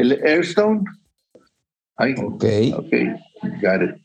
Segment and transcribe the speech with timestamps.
[0.00, 0.84] El Airstone.
[1.98, 2.44] ok.
[2.74, 2.92] Ok,
[3.60, 3.96] got it.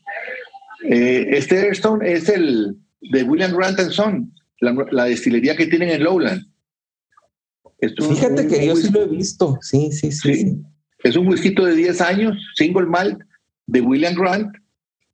[0.84, 6.46] Eh, este Airstone es el de William Grant Son, la, destilería que tienen en Lowland.
[7.80, 9.58] Fíjate que yo sí lo he visto.
[9.62, 10.58] Sí, sí, sí,
[11.02, 13.20] Es un whisky de 10 años, single malt,
[13.66, 14.54] de William Grant,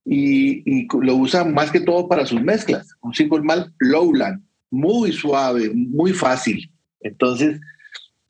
[0.05, 2.89] y, lo usan más que todo para sus mezclas.
[3.03, 6.71] Un single malt Lowland, muy suave, muy fácil.
[7.01, 7.61] Entonces,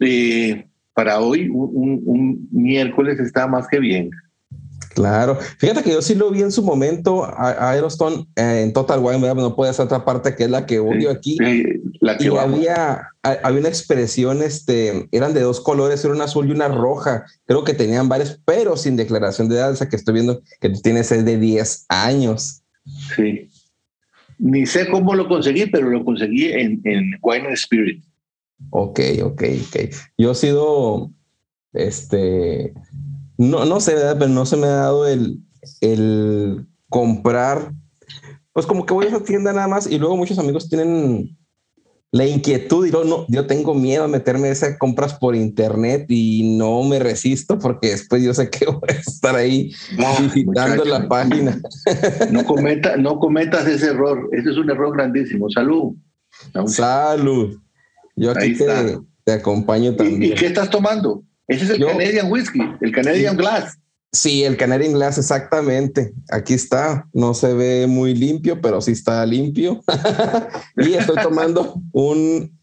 [0.01, 4.11] eh, para hoy, un, miércoles está más que bien.
[4.95, 9.01] Claro, fíjate que yo sí lo vi en su momento a, Aerostone eh, en Total
[9.01, 11.39] Wine, no puede ser otra parte que es la que odio aquí.
[12.01, 16.47] la que y había, había una expresión, este, eran de dos colores, era una azul
[16.47, 17.25] y una roja.
[17.47, 20.81] Creo que tenían varios, pero sin declaración de edad, esa que estoy viendo que tú
[20.83, 22.63] tienes es de 10 años.
[23.17, 23.49] Sí.
[24.39, 28.05] Ni sé cómo lo conseguí, pero lo conseguí en, en Wine Spirit.
[28.71, 29.77] Ok, ok, ok.
[30.19, 31.11] Yo he sido,
[31.73, 32.75] este,
[33.39, 35.41] no, no sé, pero no se me ha dado el,
[35.81, 37.73] el comprar.
[38.53, 41.37] Pues como que voy a esa tienda nada más y luego muchos amigos tienen
[42.13, 46.57] la inquietud y yo, no, yo tengo miedo a meterme esas compras por internet y
[46.59, 49.73] no me resisto porque después yo sé que voy a estar ahí
[50.21, 51.59] visitando la página.
[52.31, 55.49] No, cometa, no cometas ese error, ese es un error grandísimo.
[55.49, 55.95] Salud.
[56.67, 57.59] Salud.
[58.17, 60.33] Yo aquí te, te, acompaño también.
[60.33, 61.23] ¿Y, qué estás tomando?
[61.49, 63.79] Ese es el Canadian Whisky, el Canadian Glass.
[64.13, 66.13] Sí, el Canadian Glass, exactamente.
[66.31, 67.09] Aquí está.
[67.15, 69.83] No se ve muy limpio, pero sí está limpio.
[70.77, 72.59] y estoy tomando un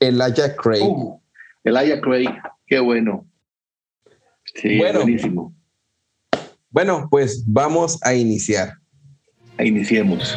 [0.00, 0.82] Elijah Craig.
[0.82, 1.20] Uh,
[1.64, 2.30] Elijah Craig,
[2.66, 3.26] qué bueno.
[4.54, 5.54] Sí, bueno, buenísimo.
[6.70, 8.74] Bueno, pues vamos a iniciar.
[9.58, 10.36] Iniciemos.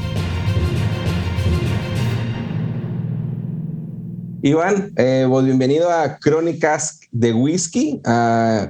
[4.43, 8.01] Iván, eh, pues, bienvenido a Crónicas de Whisky,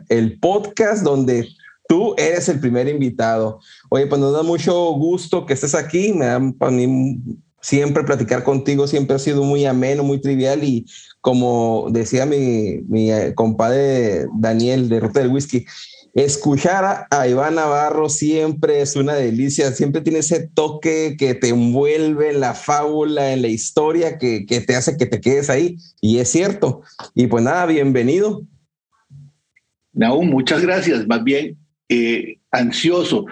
[0.10, 1.48] el podcast donde
[1.88, 3.60] tú eres el primer invitado.
[3.90, 7.22] Oye, pues nos da mucho gusto que estés aquí, me da para mí
[7.62, 10.86] siempre platicar contigo siempre ha sido muy ameno, muy trivial y
[11.22, 15.66] como decía mi, eh, compadre Daniel de Ruta del Whisky,
[16.14, 22.32] escuchar a Iván Navarro siempre es una delicia, siempre tiene ese toque que te envuelve
[22.32, 25.78] en la fábula, en la historia, que, que te hace que te quedes ahí.
[26.02, 26.82] Y es cierto.
[27.16, 28.46] Y pues nada, bienvenido.
[29.94, 31.08] Naum, muchas gracias.
[31.08, 31.58] Más bien,
[31.90, 33.26] eh, ansioso.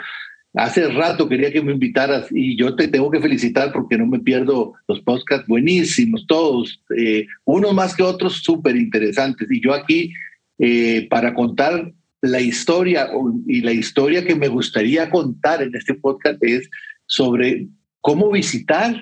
[0.53, 4.19] Hace rato quería que me invitaras y yo te tengo que felicitar porque no me
[4.19, 9.47] pierdo los podcasts buenísimos, todos, eh, unos más que otros súper interesantes.
[9.49, 10.11] Y yo aquí,
[10.57, 13.09] eh, para contar la historia
[13.47, 16.69] y la historia que me gustaría contar en este podcast es
[17.05, 17.67] sobre
[18.01, 18.95] cómo visitar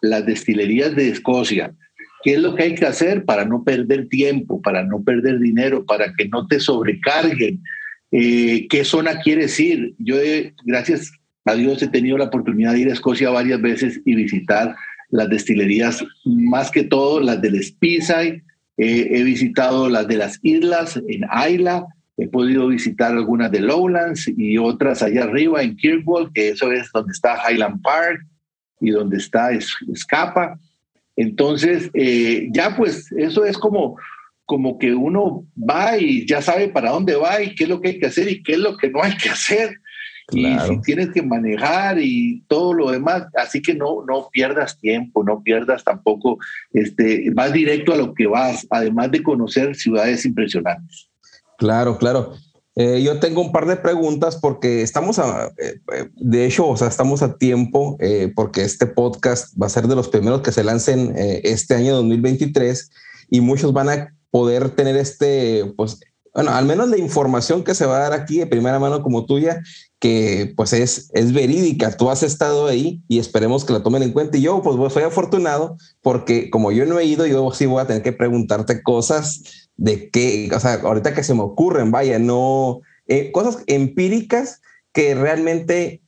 [0.00, 1.74] las destilerías de Escocia.
[2.22, 5.84] ¿Qué es lo que hay que hacer para no perder tiempo, para no perder dinero,
[5.84, 7.62] para que no te sobrecarguen?
[8.10, 9.94] Eh, ¿Qué zona quieres ir?
[9.98, 10.16] Yo,
[10.64, 11.12] gracias
[11.44, 14.74] a Dios, he tenido la oportunidad de ir a Escocia varias veces y visitar
[15.10, 18.42] las destilerías, más que todo las del Speyside.
[18.78, 21.86] he visitado las de las islas en Isla,
[22.18, 26.90] He podido visitar algunas de Lowlands y otras allá arriba en Kirkwall, que eso es
[26.92, 28.24] donde está Highland Park
[28.80, 29.50] y donde está
[29.94, 30.58] Scapa.
[31.14, 33.96] Entonces, eh, ya pues eso es como,
[34.44, 37.88] como que uno va y ya sabe para dónde va y qué es lo que
[37.88, 39.76] hay que hacer y qué es lo que no hay que hacer.
[40.32, 45.22] Y si tienes que manejar y todo lo demás, así que no, no pierdas tiempo,
[45.22, 46.38] no pierdas tampoco,
[46.72, 51.08] este, vas directo a lo que vas, además de conocer ciudades impresionantes.
[51.58, 52.32] Claro, claro.
[52.78, 56.76] Eh, yo tengo un par de preguntas porque estamos a, eh, eh, de hecho, o
[56.76, 57.96] sea, estamos a tiempo
[58.34, 62.90] porque este podcast va a ser de los primeros que se lancen este año 2023
[63.30, 66.00] y muchos van a poder tener este, pues,
[66.34, 69.24] bueno, al menos la información que se va a dar aquí de primera mano como
[69.24, 69.62] tuya,
[69.98, 74.12] que pues es, es verídica, tú has estado ahí y esperemos que la tomen en
[74.12, 74.36] cuenta.
[74.36, 77.86] Y yo pues soy afortunado porque como yo no he ido, yo sí voy a
[77.86, 82.80] tener que preguntarte cosas de qué, o sea, ahorita que se me ocurren, vaya, no,
[83.06, 84.60] eh, cosas empíricas
[84.92, 86.02] que realmente,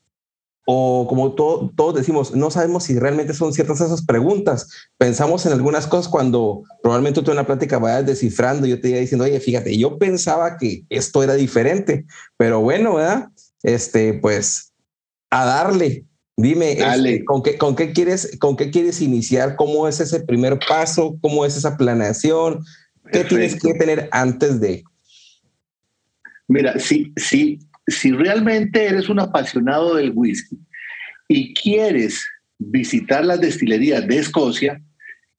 [0.67, 4.69] o como todos decimos, no sabemos si realmente son ciertas esas preguntas.
[4.97, 8.99] Pensamos en algunas cosas cuando probablemente tú en la plática vayas descifrando, yo te iba
[8.99, 12.06] diciendo, oye, fíjate, yo pensaba que esto era diferente,
[12.37, 13.29] pero bueno, ¿verdad?
[13.62, 14.73] Este, pues,
[15.31, 16.05] a darle.
[16.37, 19.56] Dime, este, ¿con, qué, ¿con, qué quieres, ¿con qué quieres iniciar?
[19.56, 21.19] ¿Cómo es ese primer paso?
[21.21, 22.64] ¿Cómo es esa planeación?
[23.12, 24.84] ¿Qué tienes que tener antes de?
[26.49, 30.58] Mira, si, si, si realmente eres un apasionado del whisky
[31.28, 32.25] y quieres
[32.58, 34.82] visitar las destilerías de Escocia,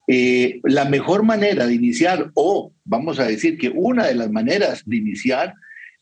[0.07, 4.83] eh, la mejor manera de iniciar, o vamos a decir que una de las maneras
[4.85, 5.53] de iniciar,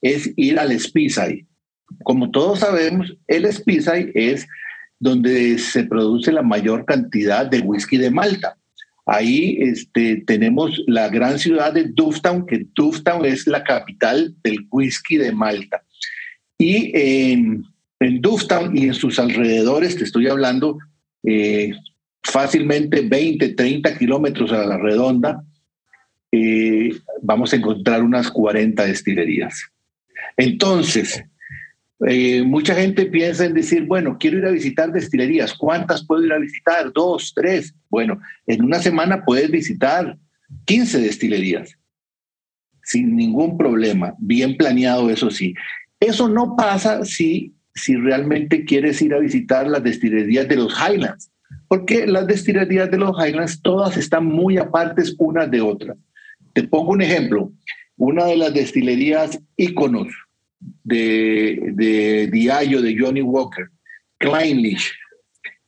[0.01, 1.45] es ir al Speyside.
[2.03, 4.47] Como todos sabemos, el Speyside es
[4.99, 8.56] donde se produce la mayor cantidad de whisky de Malta.
[9.07, 15.15] Ahí este, tenemos la gran ciudad de Dufftown, que Dufftown es la capital del whisky
[15.15, 15.81] de Malta.
[16.57, 17.63] Y en,
[18.01, 20.77] en Dufftown y en sus alrededores, te estoy hablando
[21.23, 21.71] eh,
[22.21, 25.41] fácilmente 20, 30 kilómetros a la redonda,
[26.31, 26.89] eh,
[27.21, 29.71] vamos a encontrar unas 40 destilerías.
[30.35, 31.23] Entonces,
[32.05, 35.53] eh, mucha gente piensa en decir, bueno, quiero ir a visitar destilerías.
[35.53, 36.91] ¿Cuántas puedo ir a visitar?
[36.93, 37.73] Dos, tres.
[37.89, 40.17] Bueno, en una semana puedes visitar
[40.65, 41.77] 15 destilerías
[42.83, 45.53] sin ningún problema, bien planeado, eso sí.
[45.99, 51.29] Eso no pasa si, si realmente quieres ir a visitar las destilerías de los Highlands,
[51.67, 55.97] porque las destilerías de los Highlands todas están muy apartes unas de otras.
[56.53, 57.51] Te pongo un ejemplo.
[57.97, 60.07] Una de las destilerías íconos
[60.87, 63.69] de, de Diallo de Johnny Walker,
[64.19, 64.93] Kleinlich.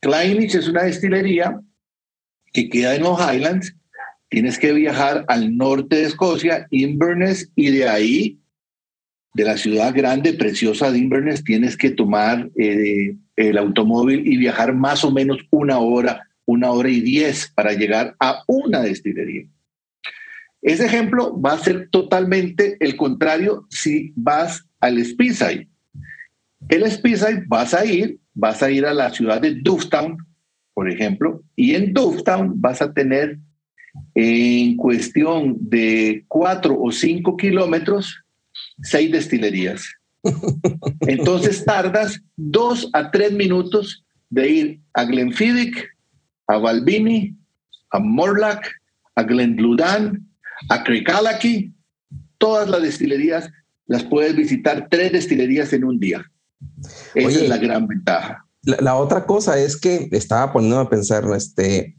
[0.00, 1.60] Kleinlich es una destilería
[2.52, 3.76] que queda en los Highlands.
[4.30, 8.38] Tienes que viajar al norte de Escocia, Inverness, y de ahí,
[9.34, 14.74] de la ciudad grande, preciosa de Inverness, tienes que tomar eh, el automóvil y viajar
[14.74, 19.44] más o menos una hora, una hora y diez para llegar a una destilería.
[20.62, 25.68] Ese ejemplo va a ser totalmente el contrario si vas al Speyside.
[26.68, 30.18] El Speyside vas a ir, vas a ir a la ciudad de Dufftown,
[30.74, 33.38] por ejemplo, y en Dufftown vas a tener
[34.14, 38.24] en cuestión de cuatro o cinco kilómetros
[38.82, 39.84] seis destilerías.
[41.00, 45.88] Entonces tardas dos a tres minutos de ir a Glenfiddich,
[46.46, 47.36] a Balbini,
[47.90, 48.70] a Morlack,
[49.14, 50.26] a Glendludan,
[50.68, 51.72] a Cricalaki,
[52.38, 53.50] todas las destilerías
[53.90, 56.24] las puedes visitar tres destilerías en un día.
[57.12, 58.46] Esa es la gran ventaja.
[58.62, 61.96] la, otra cosa es que estaba poniendo a pensar, este,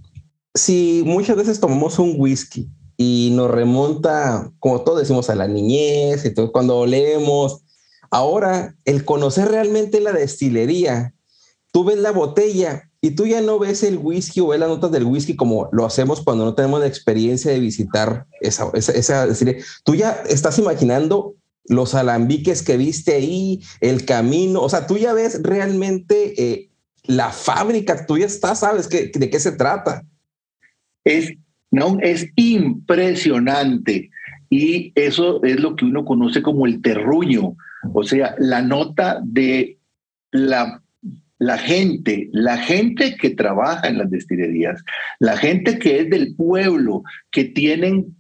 [0.55, 6.23] si muchas veces tomamos un whisky y nos remonta, como todos decimos, a la niñez,
[6.23, 7.65] entonces cuando leemos,
[8.09, 11.13] ahora el conocer realmente la destilería,
[11.73, 14.93] tú ves la botella y tú ya no ves el whisky o ves las notas
[14.93, 19.27] del whisky como lo hacemos cuando no tenemos la experiencia de visitar esa, esa, esa
[19.27, 19.61] destilería.
[19.83, 21.35] Tú ya estás imaginando
[21.71, 26.69] los alambiques que viste ahí, el camino, o sea, tú ya ves realmente eh,
[27.05, 30.03] la fábrica, tú ya estás, sabes que, de qué se trata.
[31.05, 31.31] Es,
[31.71, 34.11] no, es impresionante
[34.49, 37.55] y eso es lo que uno conoce como el terruño,
[37.93, 39.77] o sea, la nota de
[40.31, 40.83] la,
[41.39, 44.83] la gente, la gente que trabaja en las destilerías,
[45.19, 48.13] la gente que es del pueblo, que tienen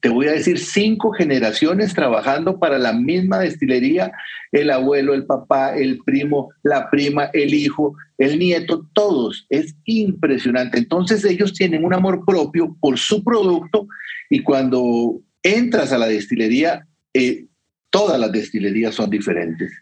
[0.00, 4.12] te voy a decir, cinco generaciones trabajando para la misma destilería,
[4.50, 9.46] el abuelo, el papá, el primo, la prima, el hijo, el nieto, todos.
[9.48, 10.78] Es impresionante.
[10.78, 13.86] Entonces ellos tienen un amor propio por su producto
[14.28, 17.46] y cuando entras a la destilería, eh,
[17.90, 19.72] todas las destilerías son diferentes.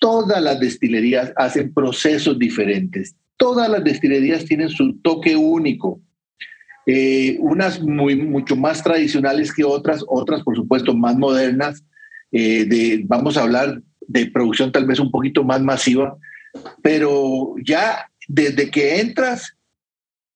[0.00, 3.14] Todas las destilerías hacen procesos diferentes.
[3.36, 6.00] Todas las destilerías tienen su toque único
[6.86, 11.84] eh, unas muy, mucho más tradicionales que otras, otras por supuesto más modernas,
[12.32, 16.16] eh, de, vamos a hablar de producción tal vez un poquito más masiva,
[16.82, 19.56] pero ya desde que entras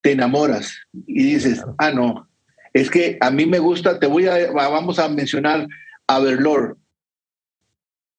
[0.00, 2.28] te enamoras y dices, ah, no,
[2.72, 5.66] es que a mí me gusta, te voy a, vamos a mencionar
[6.06, 6.78] a Verlor,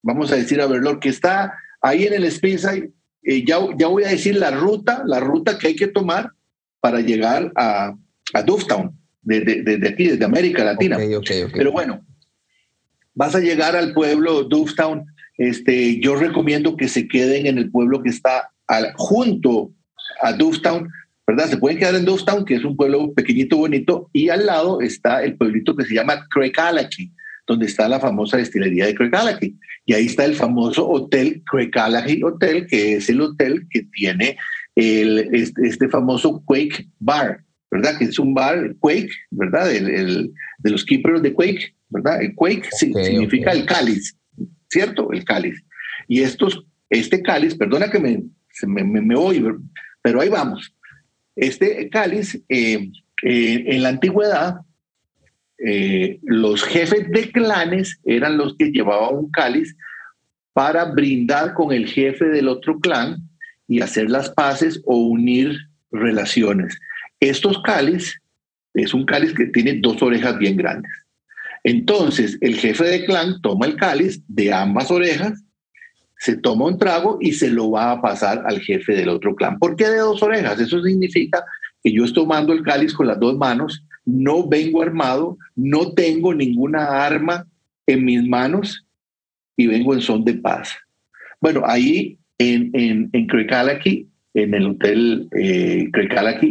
[0.04, 2.92] vamos a decir a Verlor, que está ahí en el Speyside,
[3.24, 6.32] eh, ya, ya voy a decir la ruta, la ruta que hay que tomar
[6.82, 7.96] para llegar a,
[8.34, 8.92] a Dufftown,
[9.22, 10.98] desde, desde aquí, desde América Latina.
[11.54, 12.06] Pero bueno,
[13.14, 15.06] vas a llegar al pueblo Dufftown.
[15.38, 19.72] Este, yo recomiendo que se queden en el pueblo que está al, junto
[20.22, 20.90] a Dufftown,
[21.26, 21.48] ¿verdad?
[21.48, 25.24] Se pueden quedar en Dufftown, que es un pueblo pequeñito, bonito, y al lado está
[25.24, 27.12] el pueblito que se llama Craigallachie,
[27.46, 29.56] donde está la famosa destilería de Craigallachie.
[29.86, 34.38] Y ahí está el famoso hotel Craigallachie Hotel, que es el hotel que tiene
[34.76, 37.44] el, este, este famoso Quake Bar.
[37.70, 37.98] ¿Verdad?
[37.98, 39.72] Que es un bar Quake, ¿verdad?
[39.72, 42.22] El, de los keepers de Quake, ¿verdad?
[42.22, 44.16] El Quake significa el cáliz,
[44.70, 45.12] ¿cierto?
[45.12, 45.64] El cáliz.
[46.08, 48.24] Y estos, este cáliz, perdona que me,
[48.66, 49.44] me, me, voy,
[50.02, 50.74] pero ahí vamos.
[51.36, 52.90] Este cáliz, eh,
[53.24, 54.62] eh, en la antigüedad,
[55.64, 59.76] eh, los jefes de clanes eran los que llevaban un cáliz
[60.54, 63.18] para brindar con el jefe del otro clan
[63.68, 65.56] y hacer las paces o unir
[65.92, 66.80] relaciones.
[67.20, 68.22] Estos cáliz
[68.74, 70.92] es un cáliz que tiene dos orejas bien grandes.
[71.64, 75.44] Entonces, el jefe de clan toma el cáliz de ambas orejas,
[76.20, 79.60] se toma un trago y se lo va a pasar al jefe del otro clan.
[79.60, 80.60] ¿Por qué de dos orejas?
[80.60, 81.44] Eso significa
[81.84, 86.34] que yo estoy tomando el cáliz con las dos manos, no vengo armado, no tengo
[86.34, 87.46] ninguna arma
[87.86, 88.86] en mis manos
[89.56, 90.76] y vengo en son de paz.
[91.42, 93.28] Bueno, ahí en, en, en
[94.34, 95.90] en el hotel eh,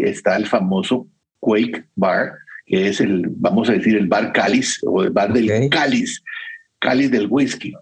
[0.04, 1.06] está el famoso
[1.40, 2.32] Quake Bar,
[2.64, 6.22] que es el, vamos a decir, el bar cáliz o el bar del cáliz,
[6.78, 7.72] cáliz del whisky.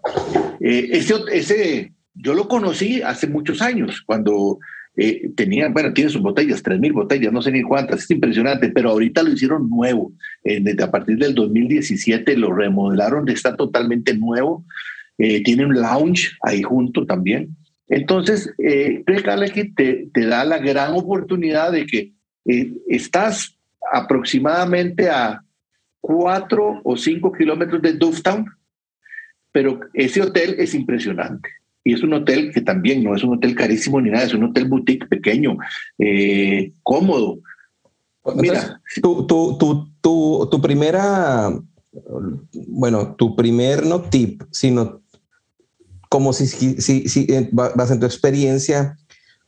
[0.59, 4.59] Eh, ese, ese, yo lo conocí hace muchos años, cuando
[4.95, 8.91] eh, tenía, bueno, tiene sus botellas, 3.000 botellas, no sé ni cuántas, es impresionante, pero
[8.91, 10.13] ahorita lo hicieron nuevo.
[10.43, 14.63] desde a partir del 2017 lo remodelaron, está totalmente nuevo.
[15.17, 17.55] Eh, tiene un lounge ahí junto también.
[17.87, 19.03] Entonces, eh,
[19.75, 22.13] te, te, da la gran oportunidad de que
[22.45, 23.57] eh, estás
[23.91, 25.43] aproximadamente a
[26.01, 28.45] cuatro o cinco kilómetros de Dufftown,
[29.51, 31.49] pero ese hotel es impresionante.
[31.83, 34.43] Y es un hotel que también no es un hotel carísimo ni nada, es un
[34.45, 35.57] hotel boutique pequeño,
[35.99, 37.39] eh, cómodo.
[38.35, 41.51] Mira, tu, tu, tu, tu, tu primera,
[42.67, 45.03] bueno, tu primer no tip, sino
[46.09, 48.97] como si, si, si eh, vas en tu experiencia,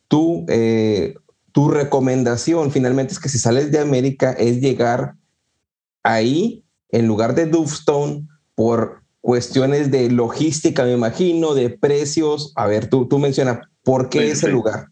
[0.07, 1.15] tu, eh,
[1.51, 5.15] tu recomendación finalmente es que si sales de América es llegar
[6.03, 12.53] ahí en lugar de Duffstone por cuestiones de logística, me imagino, de precios.
[12.55, 14.87] A ver, tú, tú mencionas, ¿por qué ese lugar?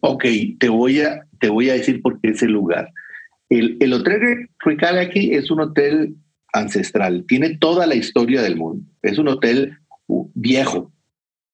[0.00, 0.24] Ok,
[0.58, 2.92] te voy a, te voy a decir por qué ese lugar.
[3.48, 6.14] El, el hotel Ricard aquí es un hotel
[6.52, 8.84] ancestral, tiene toda la historia del mundo.
[9.02, 9.78] Es un hotel
[10.34, 10.92] viejo,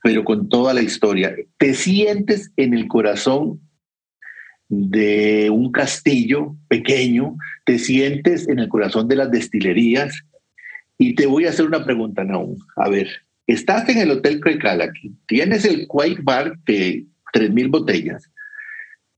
[0.02, 1.34] pero con toda la historia.
[1.58, 3.60] Te sientes en el corazón
[4.68, 10.24] de un castillo pequeño, te sientes en el corazón de las destilerías
[10.98, 12.56] y te voy a hacer una pregunta, Naum.
[12.76, 13.08] A ver,
[13.46, 14.90] estás en el Hotel Crecala,
[15.26, 18.30] tienes el Quake Bar que 3.000 botellas.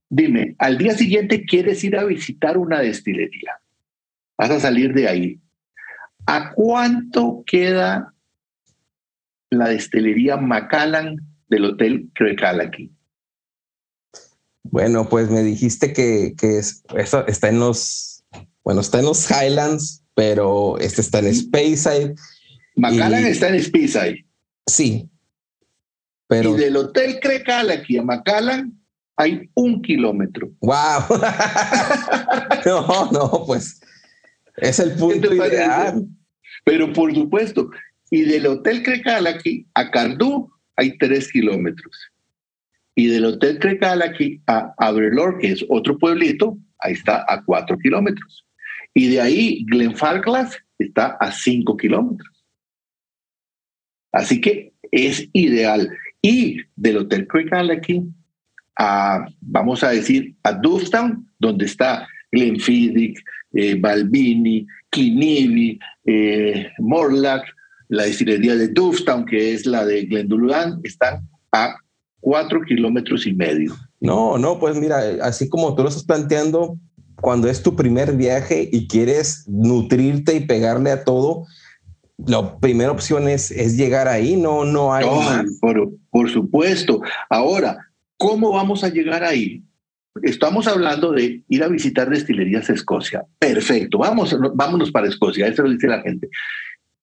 [0.09, 3.53] Dime, al día siguiente quieres ir a visitar una destilería.
[4.37, 5.39] Vas a salir de ahí.
[6.25, 8.13] ¿A cuánto queda
[9.49, 11.17] la destilería Macallan
[11.49, 12.91] del Hotel Crecalaqui?
[14.63, 18.23] Bueno, pues me dijiste que, que es, eso está en los,
[18.63, 22.15] bueno, está en los Highlands, pero este está en Speyside.
[22.75, 24.25] Macallan está en Speyside.
[24.67, 25.09] Sí.
[26.27, 26.55] Pero...
[26.55, 28.79] Y del Hotel Crecalaqui a Macallan
[29.15, 30.51] hay un kilómetro.
[30.61, 31.01] ¡Wow!
[32.65, 33.81] no, no, pues
[34.57, 36.05] es el punto ideal.
[36.63, 37.69] Pero por supuesto,
[38.09, 42.11] y del Hotel Crecalaqui a Cardú hay tres kilómetros.
[42.95, 48.45] Y del Hotel Crecalaqui a Abrelor, que es otro pueblito, ahí está a cuatro kilómetros.
[48.93, 52.45] Y de ahí Glenfarclas está a cinco kilómetros.
[54.11, 55.89] Así que es ideal.
[56.21, 58.03] Y del Hotel Crecalaqui
[58.77, 63.21] a, vamos a decir, a Dufftown, donde está Glenfiddich,
[63.53, 66.71] eh, Balbini, Kinili, eh,
[67.89, 71.75] la destilería de Dufftown, que es la de Glendulgan, están a
[72.21, 73.75] cuatro kilómetros y medio.
[73.99, 76.77] No, no, pues mira, así como tú lo estás planteando,
[77.19, 81.45] cuando es tu primer viaje y quieres nutrirte y pegarle a todo,
[82.25, 85.45] la primera opción es, es llegar ahí, no, no hay más.
[85.59, 87.01] Por, por supuesto.
[87.29, 87.77] Ahora,
[88.17, 89.63] ¿cómo vamos a llegar ahí?
[90.21, 93.25] Estamos hablando de ir a visitar destilerías a Escocia.
[93.39, 96.29] Perfecto, vamos, vámonos para Escocia, eso lo dice la gente.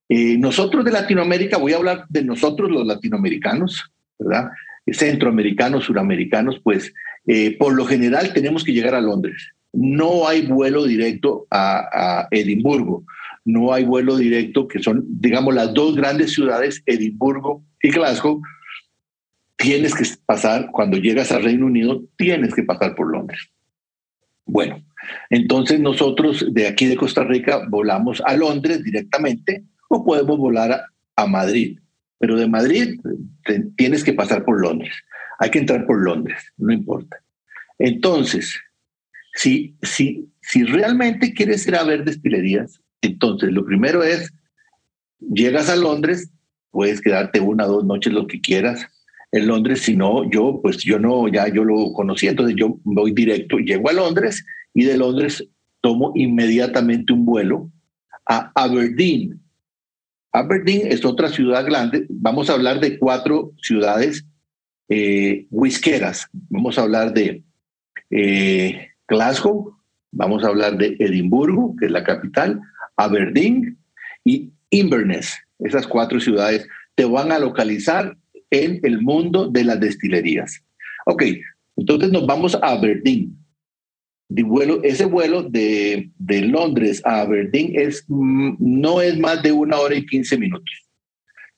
[0.08, 4.50] Eh, nosotros de Latinoamérica, voy a hablar de nosotros los latinoamericanos, ¿verdad?
[4.86, 6.92] Centroamericanos, suramericanos, pues
[7.26, 9.52] eh, por lo general tenemos que llegar a Londres.
[9.72, 13.04] No hay vuelo directo a, a Edimburgo,
[13.44, 18.40] no hay vuelo directo, que son, digamos, las dos grandes ciudades, Edimburgo y Glasgow,
[19.56, 23.40] tienes que pasar, cuando llegas al Reino Unido, tienes que pasar por Londres.
[24.44, 24.82] Bueno,
[25.30, 30.84] entonces nosotros de aquí de Costa Rica volamos a Londres directamente o podemos volar
[31.16, 31.78] a, Madrid.
[32.18, 33.00] Pero de Madrid
[33.76, 34.94] tienes que pasar por Londres.
[35.38, 37.18] Hay que entrar por Londres, no importa.
[37.78, 38.58] Entonces,
[39.34, 44.32] si, si, si realmente quieres ir a ver destilerías, entonces lo primero es,
[45.20, 46.30] llegas a Londres,
[46.70, 48.86] puedes quedarte una o dos noches lo que quieras,
[49.32, 53.12] en Londres, si no, yo, pues yo no, ya yo lo conocí, entonces yo voy
[53.12, 55.46] directo, llego a Londres y de Londres
[55.80, 57.70] tomo inmediatamente un vuelo
[58.26, 59.40] a Aberdeen.
[60.36, 64.26] Aberdeen es otra ciudad grande, vamos a hablar de cuatro ciudades
[64.90, 67.42] eh, whiskeras, vamos a hablar de
[68.10, 69.74] eh, Glasgow,
[70.12, 72.60] vamos a hablar de Edimburgo, que es la capital,
[72.98, 73.78] Aberdeen
[74.24, 75.38] y Inverness.
[75.58, 78.14] Esas cuatro ciudades te van a localizar
[78.50, 80.62] en el mundo de las destilerías.
[81.06, 81.22] Ok,
[81.76, 83.34] entonces nos vamos a Aberdeen.
[84.28, 89.52] De vuelo, ese vuelo de, de Londres a Aberdeen es, mm, no es más de
[89.52, 90.88] una hora y quince minutos.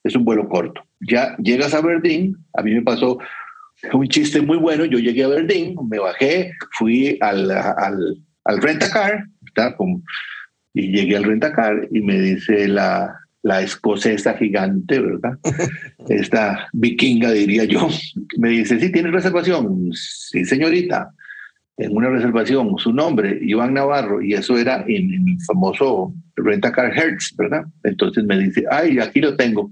[0.04, 0.82] Es un vuelo corto.
[1.00, 3.18] Ya llegas a Aberdeen, a mí me pasó
[3.92, 4.84] un chiste muy bueno.
[4.84, 9.24] Yo llegué a Aberdeen, me bajé, fui al, al, al rentacar,
[10.74, 15.38] y llegué al rentacar y me dice la, la escocesa gigante, ¿verdad?
[16.08, 17.88] Esta vikinga, diría yo,
[18.38, 19.90] me dice, sí, ¿tienes reservación?
[19.92, 21.12] Sí, señorita,
[21.78, 27.34] en una reservación, su nombre, Iván Navarro, y eso era en, el famoso Rentacar Hertz,
[27.36, 27.66] ¿verdad?
[27.84, 29.70] Entonces me dice, ay, aquí lo tengo.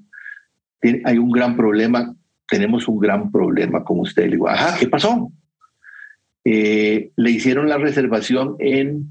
[1.05, 2.15] hay un gran problema,
[2.49, 4.27] tenemos un gran problema con usted.
[4.27, 5.33] Le digo, ajá, ¿qué pasó?
[6.45, 9.09] Eh, le hicieron la reservación en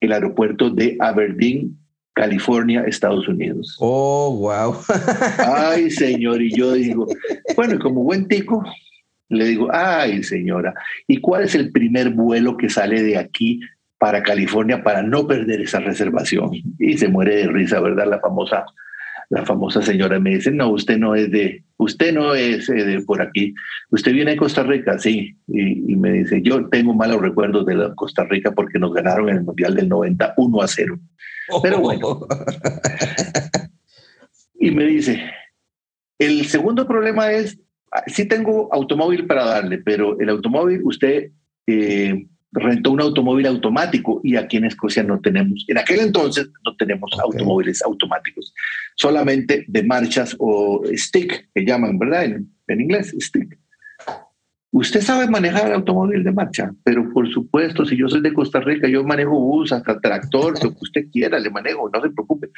[0.00, 1.78] el aeropuerto de Aberdeen
[2.12, 3.76] California, Estados Unidos.
[3.78, 4.76] Oh, wow.
[5.38, 7.06] ay, señor, y yo digo,
[7.54, 8.64] bueno, como buen tico,
[9.30, 10.74] le digo, ay, señora,
[11.06, 13.60] ¿y cuál es el primer vuelo que sale de aquí
[13.98, 16.50] para California para no perder esa reservación?
[16.78, 18.06] Y se muere de risa, ¿verdad?
[18.06, 18.66] La famosa,
[19.30, 23.00] la famosa señora me dice, no, usted no es de, usted no es eh, de
[23.00, 23.54] por aquí,
[23.90, 27.76] usted viene de Costa Rica, sí, y, y, me dice, yo tengo malos recuerdos de
[27.76, 30.98] la Costa Rica porque nos ganaron en el Mundial del 91 a 0.
[31.62, 32.26] Pero bueno.
[34.62, 35.32] Y me dice,
[36.18, 37.58] el segundo problema es,
[38.06, 41.30] sí tengo automóvil para darle, pero el automóvil usted
[41.66, 46.76] eh, rentó un automóvil automático y aquí en Escocia no tenemos, en aquel entonces no
[46.76, 48.52] tenemos automóviles automáticos,
[48.96, 52.24] solamente de marchas o stick, que llaman, ¿verdad?
[52.24, 53.58] En, en inglés, stick.
[54.72, 58.60] Usted sabe manejar el automóvil de marcha, pero por supuesto, si yo soy de Costa
[58.60, 62.50] Rica, yo manejo bus, hasta tractor, lo que usted quiera, le manejo, no se preocupe.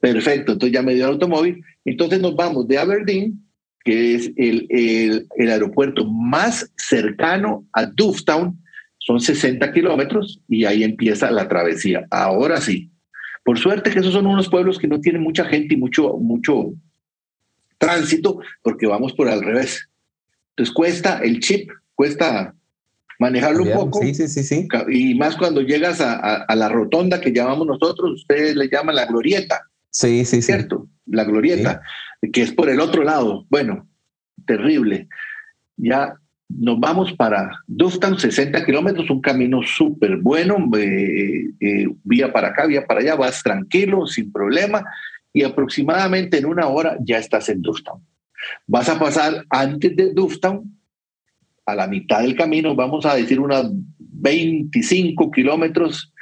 [0.00, 1.64] Perfecto, entonces ya me dio el automóvil.
[1.84, 3.49] Entonces nos vamos de Aberdeen
[3.84, 8.58] que es el, el, el aeropuerto más cercano a Dufftown,
[8.98, 12.06] son 60 kilómetros y ahí empieza la travesía.
[12.10, 12.90] Ahora sí.
[13.44, 16.74] Por suerte que esos son unos pueblos que no tienen mucha gente y mucho, mucho
[17.78, 19.88] tránsito, porque vamos por al revés.
[20.50, 22.54] Entonces cuesta el chip, cuesta
[23.18, 24.02] manejarlo un poco.
[24.02, 24.68] Sí, sí, sí, sí.
[24.90, 28.94] Y más cuando llegas a, a, a, la rotonda que llamamos nosotros, ustedes le llaman
[28.94, 29.62] la glorieta.
[29.90, 30.42] Sí, sí, sí.
[30.42, 30.88] ¿Cierto?
[31.06, 31.90] La glorieta, sí.
[32.32, 33.46] Que es por el otro lado.
[33.48, 33.88] Bueno,
[34.46, 35.08] terrible.
[35.76, 36.14] Ya
[36.48, 42.66] nos vamos para Duftown, 60 kilómetros, un camino súper bueno, eh, eh, vía para acá,
[42.66, 44.84] vía para allá, vas tranquilo, sin problema,
[45.32, 48.04] y aproximadamente en una hora ya estás en Duftown.
[48.66, 50.76] Vas a pasar antes de Duftown,
[51.66, 56.12] a la mitad del camino, vamos a decir unos 25 kilómetros,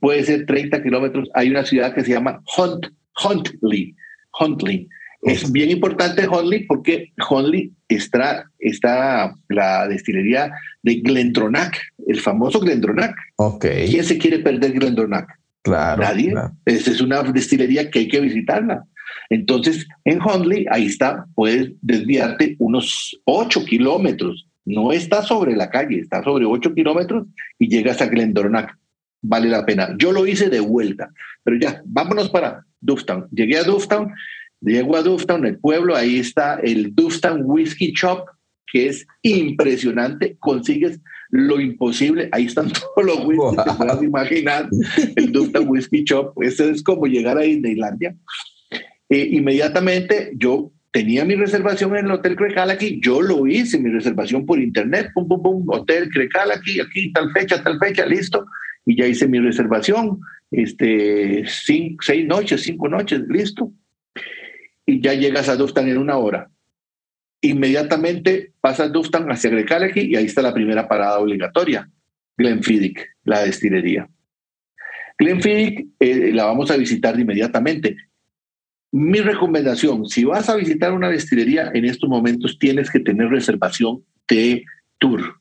[0.00, 2.88] puede ser 30 kilómetros, hay una ciudad que se llama Hunt,
[3.24, 3.96] Huntley,
[4.38, 4.88] Huntley.
[5.22, 11.76] Es bien importante Huntley porque Huntley está, está la destilería de Glendronach,
[12.08, 13.14] el famoso Glendronach.
[13.36, 13.88] Okay.
[13.88, 15.28] ¿Quién se quiere perder Glendronach?
[15.62, 16.02] Claro.
[16.02, 16.32] Nadie.
[16.32, 16.52] Claro.
[16.64, 18.84] Esta es una destilería que hay que visitarla.
[19.30, 24.48] Entonces, en Huntley, ahí está, puedes desviarte unos 8 kilómetros.
[24.64, 27.26] No está sobre la calle, está sobre 8 kilómetros
[27.58, 28.70] y llegas a Glendronach.
[29.22, 29.94] Vale la pena.
[29.98, 31.10] Yo lo hice de vuelta,
[31.44, 33.28] pero ya, vámonos para Dufftown.
[33.30, 34.12] Llegué a Dufftown
[34.62, 38.26] Llego a Dufftown, el pueblo, ahí está el Dufftown Whiskey Shop,
[38.70, 43.64] que es impresionante, consigues lo imposible, ahí están todos los whiskies wow.
[43.64, 44.68] que puedas imaginar,
[45.16, 48.14] el Dufftown Whiskey Shop, eso es como llegar a Disneylandia.
[49.08, 54.46] Eh, inmediatamente yo tenía mi reservación en el Hotel Crecalaki, yo lo hice, mi reservación
[54.46, 58.46] por internet, pum, pum, pum, Hotel Crecalaki, aquí tal fecha, tal fecha, listo,
[58.86, 60.20] y ya hice mi reservación,
[60.52, 63.72] este, cinco, seis noches, cinco noches, listo
[65.00, 66.50] ya llegas a Duftan en una hora.
[67.40, 71.90] Inmediatamente pasas Duftan hacia Grecaleki y ahí está la primera parada obligatoria,
[72.36, 74.08] Glenfiddich, la destilería.
[75.18, 77.96] Glenfiddich eh, la vamos a visitar inmediatamente.
[78.92, 84.04] Mi recomendación, si vas a visitar una destilería en estos momentos, tienes que tener reservación
[84.28, 84.64] de
[84.98, 85.40] tour.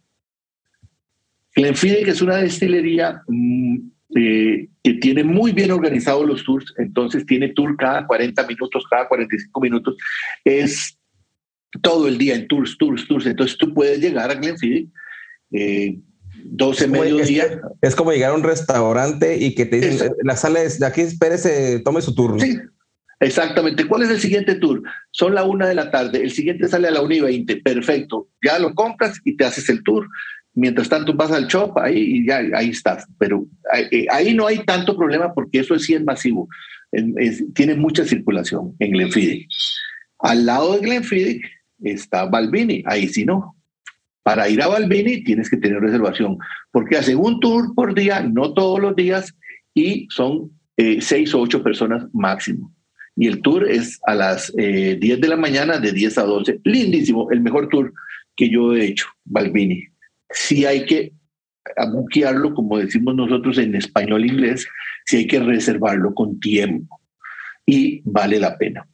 [1.53, 7.49] Glenfiddich es una destilería mmm, eh, que tiene muy bien organizados los tours, entonces tiene
[7.49, 9.95] tour cada 40 minutos, cada 45 minutos,
[10.43, 10.97] es
[11.81, 14.89] todo el día en tours, tours, tours, entonces tú puedes llegar a Glenfiddich,
[15.51, 15.97] eh,
[16.43, 17.45] 12 mediodía.
[17.45, 20.87] Es, es, como llegar a un restaurante y que te dicen, la sala es de
[20.87, 22.39] aquí, espérese, tome su turno.
[22.39, 22.59] Sí,
[23.19, 23.85] exactamente.
[23.85, 24.81] ¿Cuál es el siguiente tour?
[25.11, 28.27] Son la una de la tarde, el siguiente sale a la una y veinte, perfecto,
[28.43, 30.07] ya lo compras y te haces el tour
[30.53, 33.07] mientras tanto vas al shop ahí y ya ahí estás.
[33.17, 36.47] Pero ahí, ahí no hay tanto problema porque eso sí es masivo.
[36.91, 39.47] Es, es, tiene mucha circulación en Glenfiddich.
[40.19, 41.41] Al lado de Glenfiddich
[41.83, 43.55] está Balbini, ahí sí no.
[44.23, 46.37] Para ir a Balbini tienes que tener reservación
[46.71, 49.33] porque hacen un tour por día, no todos los días,
[49.73, 52.71] y son eh, seis o ocho personas máximo.
[53.15, 56.61] Y el tour es a las eh, 10 de la mañana, de 10 a 12.
[56.63, 57.93] Lindísimo, el mejor tour
[58.35, 59.90] que yo he hecho, Balbini
[60.33, 61.13] sí hay que
[61.91, 64.67] buquearlo, como decimos nosotros en español inglés,
[65.05, 66.99] sí hay que reservarlo con tiempo
[67.65, 68.87] y vale la pena.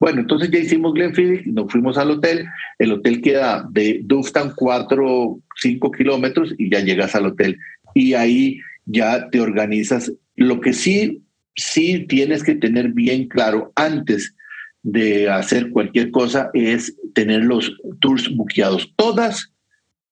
[0.00, 2.46] Bueno, entonces ya hicimos Glenfiddich, nos fuimos al hotel.
[2.78, 7.58] El hotel queda de Duftan 4, 5 kilómetros y ya llegas al hotel.
[7.94, 10.12] Y ahí ya te organizas.
[10.36, 11.22] Lo que sí,
[11.56, 14.34] sí tienes que tener bien claro antes
[14.82, 18.92] de hacer cualquier cosa es tener los tours buqueados.
[18.96, 19.53] Todas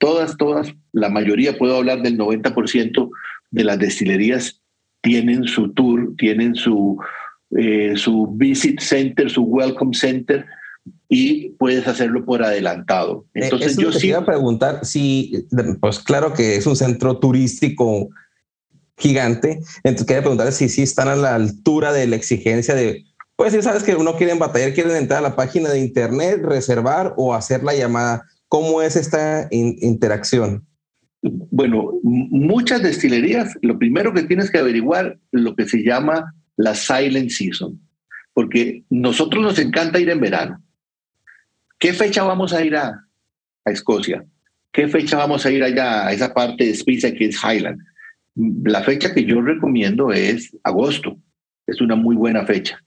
[0.03, 3.09] todas, todas, la mayoría, puedo hablar del 90%
[3.53, 4.61] de las destilerías
[5.01, 6.99] tienen su tour, tienen su,
[7.57, 10.45] eh, su visit center, su welcome center
[11.09, 13.27] y puedes hacerlo por adelantado.
[13.33, 15.47] Entonces eh, yo sí iba a preguntar si,
[15.81, 18.09] pues claro que es un centro turístico
[18.97, 23.05] gigante, entonces quería preguntar si sí están a la altura de la exigencia de,
[23.37, 27.15] pues si sabes que uno quiere batallar, quieren entrar a la página de internet, reservar
[27.17, 30.67] o hacer la llamada ¿Cómo es esta in interacción?
[31.23, 37.31] Bueno, muchas destilerías, lo primero que tienes que averiguar lo que se llama la silent
[37.31, 37.81] season,
[38.35, 40.62] porque nosotros nos encanta ir en verano.
[41.79, 43.09] ¿Qué fecha vamos a ir a,
[43.65, 44.23] a Escocia?
[44.71, 47.81] ¿Qué fecha vamos a ir allá a esa parte de Suiza que es Highland?
[48.65, 51.17] La fecha que yo recomiendo es agosto.
[51.67, 52.79] Es una muy buena fecha.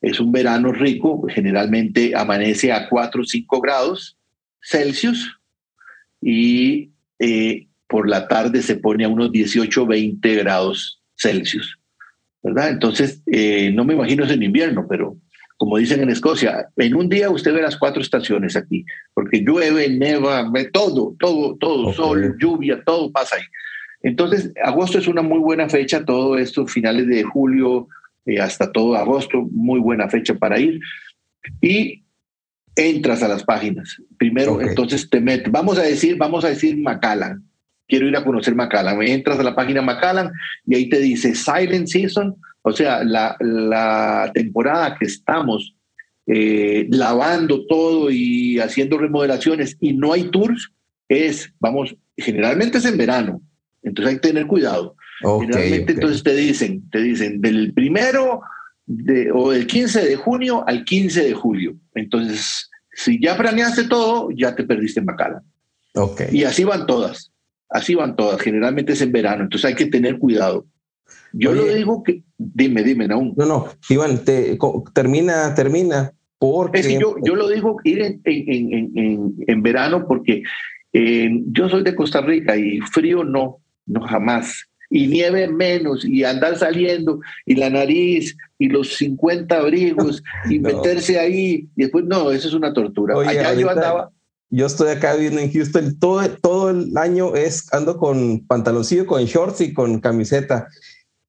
[0.00, 4.16] Es un verano rico, generalmente amanece a 4 o 5 grados
[4.62, 5.38] Celsius
[6.20, 11.78] y eh, por la tarde se pone a unos 18, 20 grados Celsius,
[12.42, 12.70] ¿verdad?
[12.70, 15.16] Entonces, eh, no me imagino eso en invierno, pero
[15.56, 19.88] como dicen en Escocia, en un día usted ve las cuatro estaciones aquí, porque llueve,
[19.88, 23.44] neva, ve todo, todo, todo, sol, lluvia, todo pasa ahí.
[24.02, 27.86] Entonces, agosto es una muy buena fecha, todo esto, finales de julio
[28.26, 30.80] eh, hasta todo agosto, muy buena fecha para ir.
[31.60, 32.01] Y
[32.76, 34.00] entras a las páginas.
[34.18, 37.42] Primero, entonces te metes, vamos a decir, vamos a decir Macallan.
[37.88, 39.02] Quiero ir a conocer Macallan.
[39.02, 40.30] Entras a la página Macallan
[40.66, 45.74] y ahí te dice Silent Season, o sea, la, la temporada que estamos
[46.26, 50.70] eh, lavando todo y haciendo remodelaciones y no hay tours,
[51.08, 53.42] es, vamos, generalmente es en verano,
[53.82, 54.94] entonces hay que tener cuidado.
[55.20, 58.40] generalmente entonces te dicen, te dicen del primero
[58.96, 61.76] de, o del 15 de junio al 15 de julio.
[61.94, 65.42] Entonces, si ya planeaste todo, ya te perdiste en Macala.
[65.94, 66.28] Okay.
[66.32, 67.32] Y así van todas,
[67.68, 70.66] así van todas, generalmente es en verano, entonces hay que tener cuidado.
[71.34, 73.34] Yo lo digo que, dime, dime, aún.
[73.36, 74.58] No, no, Iván, te,
[74.94, 76.12] termina, termina.
[76.38, 76.80] Porque...
[76.80, 80.42] Es que yo, yo lo digo ir en, en, en, en verano porque
[80.92, 84.68] eh, yo soy de Costa Rica y frío no, no jamás.
[84.94, 91.18] Y nieve menos, y andar saliendo, y la nariz, y los 50 abrigos, y meterse
[91.18, 93.14] ahí, y después, no, eso es una tortura.
[93.18, 94.10] Allá yo andaba.
[94.50, 99.24] Yo estoy acá viviendo en Houston, todo, todo el año es, ando con pantaloncillo, con
[99.24, 100.68] shorts y con camiseta.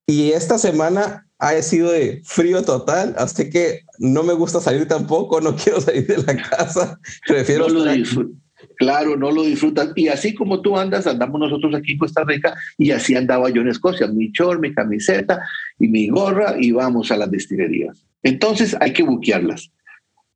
[0.06, 5.40] Y esta semana ha sido de frío total, así que no me gusta salir tampoco,
[5.40, 7.68] no quiero salir de la casa, prefiero...
[7.68, 8.34] No lo
[8.76, 9.92] claro, no lo disfrutas.
[9.96, 13.62] Y así como tú andas, andamos nosotros aquí en Costa Rica y así andaba yo
[13.62, 15.40] en Escocia, mi short, mi camiseta
[15.78, 18.04] y mi gorra y vamos a las destilerías.
[18.22, 19.70] Entonces hay que buquearlas.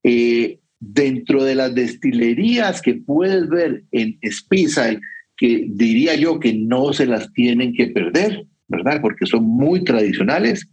[0.02, 5.00] Eh, dentro de las destilerías que puedes ver en Speyside,
[5.36, 9.00] que diría yo que no se las tienen que perder, ¿verdad?
[9.00, 10.68] Porque son muy tradicionales.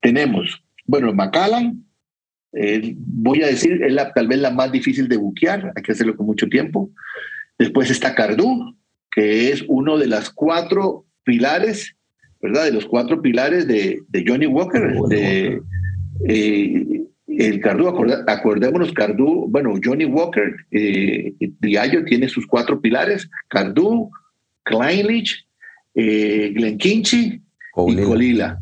[0.00, 1.84] Tenemos, bueno, Macallan,
[2.52, 5.92] eh, voy a decir, es la, tal vez la más difícil de buquear, hay que
[5.92, 6.90] hacerlo con mucho tiempo.
[7.58, 8.76] Después está Cardú,
[9.10, 11.96] que es uno de las cuatro pilares,
[12.40, 12.64] ¿verdad?
[12.64, 14.94] De los cuatro pilares de, de Johnny Walker.
[15.08, 15.60] De,
[16.26, 17.88] eh, el Cardú,
[18.26, 24.10] acordémonos, Cardú, bueno, Johnny Walker, eh, Diallo tiene sus cuatro pilares, Cardú,
[24.64, 25.46] Kleinlich,
[25.94, 27.40] eh, Glenkinchi
[27.86, 28.60] y Colila.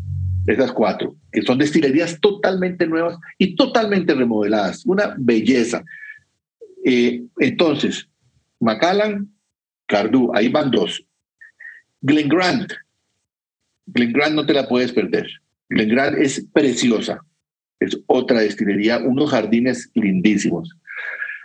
[0.49, 4.87] Esas cuatro, que son destilerías totalmente nuevas y totalmente remodeladas.
[4.87, 5.85] Una belleza.
[6.87, 8.09] Eh, entonces,
[8.59, 9.29] Macallan,
[9.87, 11.05] Cardú, ahí van dos.
[12.01, 12.73] Glen Grant.
[13.89, 15.29] Glen Grant no te la puedes perder.
[15.69, 17.21] Glen Grant es preciosa.
[17.79, 20.75] Es otra destilería, unos jardines lindísimos.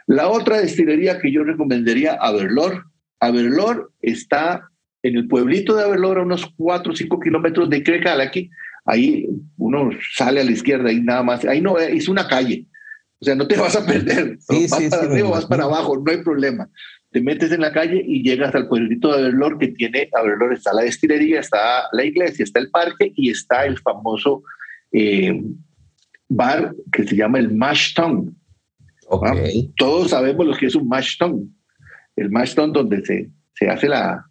[0.07, 2.85] La otra destilería que yo recomendaría, Averlor.
[3.19, 4.69] Averlor está
[5.01, 8.49] en el pueblito de Averlor, a unos 4 o 5 kilómetros de Crecalaqui,
[8.85, 12.67] ahí uno sale a la izquierda y nada más, ahí no, es una calle,
[13.19, 16.23] o sea, no te vas a perder, vas para arriba, vas para abajo, no hay
[16.23, 16.69] problema.
[17.11, 20.73] Te metes en la calle y llegas al pueblito de Averlor que tiene, Averlor está
[20.73, 24.41] la destilería, está la iglesia, está el parque y está el famoso
[24.91, 25.39] eh,
[26.27, 28.35] bar que se llama el Mash Town.
[29.77, 31.55] Todos sabemos lo que es un Mash Town.
[32.15, 34.25] El Mash Town donde se, se hace la,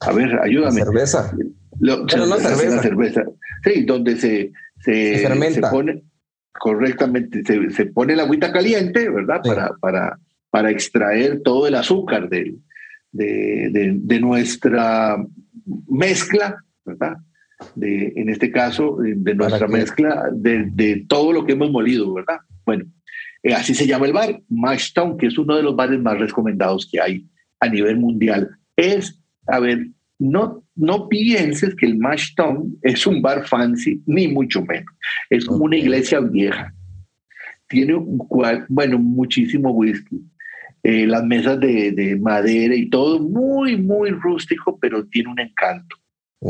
[0.00, 0.82] a ver, ayúdame.
[0.82, 1.32] cerveza.
[1.80, 2.82] No, cerveza.
[2.82, 3.24] cerveza.
[3.64, 6.02] Sí, donde se, se, se, pone
[6.52, 9.40] correctamente, se, pone la agüita caliente, ¿verdad?
[9.42, 10.18] Para, para,
[10.50, 12.54] para extraer todo el azúcar de,
[13.12, 15.16] de, de, nuestra
[15.88, 17.16] mezcla, ¿verdad?
[17.74, 22.38] De, en este caso, de nuestra mezcla de, de, todo lo que hemos molido, ¿verdad?
[22.64, 22.84] Bueno,
[23.42, 26.88] eh, así se llama el bar, Mashtown, que es uno de los bares más recomendados
[26.90, 27.26] que hay
[27.60, 31.98] a nivel mundial es, a ver, no, no pienses que el
[32.36, 34.94] Town es un bar fancy, ni mucho menos.
[35.30, 36.72] Es como una iglesia vieja.
[37.68, 37.94] Tiene,
[38.68, 40.22] bueno, muchísimo whisky.
[40.82, 45.96] Eh, las mesas de, de, madera y todo, muy, muy rústico, pero tiene un encanto.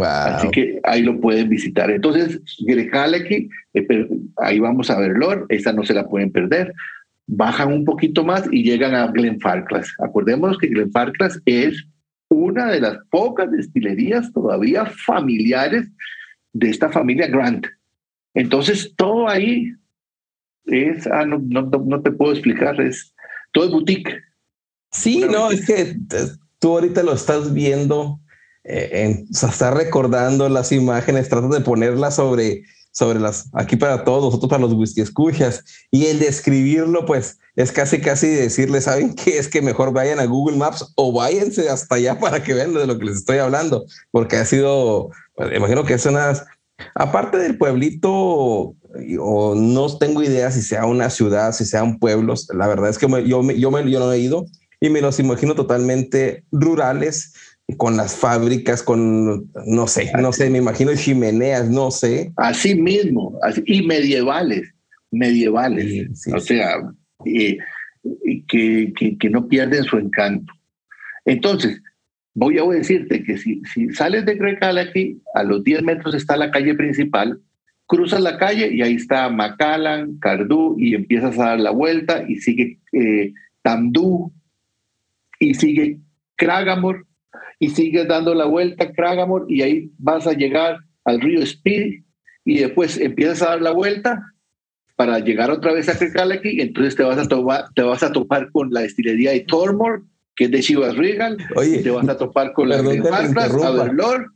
[0.04, 1.90] Así que ahí lo pueden visitar.
[1.90, 6.74] Entonces, Grekaleki, eh, ahí vamos a verlo, esta no se la pueden perder.
[7.26, 9.88] Bajan un poquito más y llegan a Glenfarclas.
[10.00, 11.86] Acordémonos que Glenfarclas es
[12.28, 15.88] una de las pocas destilerías todavía familiares
[16.52, 17.66] de esta familia Grant.
[18.34, 19.72] Entonces, todo ahí
[20.66, 23.14] es, ah, no, no, no te puedo explicar, es
[23.52, 24.10] todo es boutique.
[24.90, 25.96] Sí, no, es que
[26.58, 28.20] tú ahorita lo estás viendo,
[28.64, 32.64] eh, en, o sea, estás recordando las imágenes, tratas de ponerlas sobre
[32.96, 37.70] sobre las, aquí para todos nosotros, para los whisky escuchas, y el describirlo, pues es
[37.70, 39.36] casi, casi decirles, ¿saben qué?
[39.36, 42.86] Es que mejor vayan a Google Maps o váyanse hasta allá para que vean de
[42.86, 46.46] lo que les estoy hablando, porque ha sido, pues, imagino que es unas,
[46.94, 48.10] aparte del pueblito
[49.20, 52.48] o no tengo idea si sea una ciudad, si sean pueblos.
[52.54, 54.46] La verdad es que yo, yo, me, yo no he ido
[54.80, 57.34] y me los imagino totalmente rurales,
[57.76, 62.32] con las fábricas, con, no sé, no sé, me imagino chimeneas, no sé.
[62.36, 64.72] Así mismo, y medievales,
[65.10, 66.76] medievales, o sea,
[67.24, 67.58] que,
[68.46, 70.52] que, que, no pierden su encanto.
[71.24, 71.82] Entonces,
[72.34, 74.38] voy a decirte que si, si sales de
[74.80, 77.40] aquí a los 10 metros está la calle principal,
[77.86, 82.36] cruzas la calle y ahí está Macallan, Cardú, y empiezas a dar la vuelta y
[82.36, 84.32] sigue eh, Tamdú,
[85.40, 85.98] y sigue
[86.36, 87.05] Kragamore,
[87.58, 92.02] y sigues dando la vuelta Kragamore, y ahí vas a llegar al río Speed,
[92.44, 94.22] y después empiezas a dar la vuelta
[94.96, 98.50] para llegar otra vez a aquí, entonces te vas a, topar, te vas a topar
[98.50, 100.02] con la destilería de Tormore,
[100.34, 103.02] que es de Chivas Regal, y te vas a topar con la de
[103.64, 104.32] Averlor,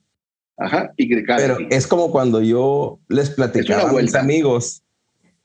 [0.59, 4.83] ajá, y Pero es como cuando yo les platicaba a mis amigos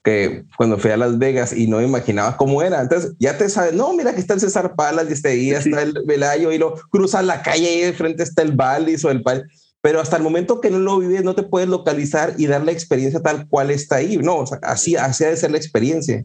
[0.06, 2.80] que cuando fui a Las Vegas y no imaginaba cómo era.
[2.80, 5.82] Entonces ya te sabes, no, mira que está el César Palas y este ahí está
[5.82, 9.24] el Velayo y lo cruza la calle y de frente está el Valis o el
[9.24, 9.50] Pal.
[9.82, 12.72] Pero hasta el momento que no lo vives, no te puedes localizar y dar la
[12.72, 14.18] experiencia tal cual está ahí.
[14.18, 16.24] No, así, así ha de ser la experiencia.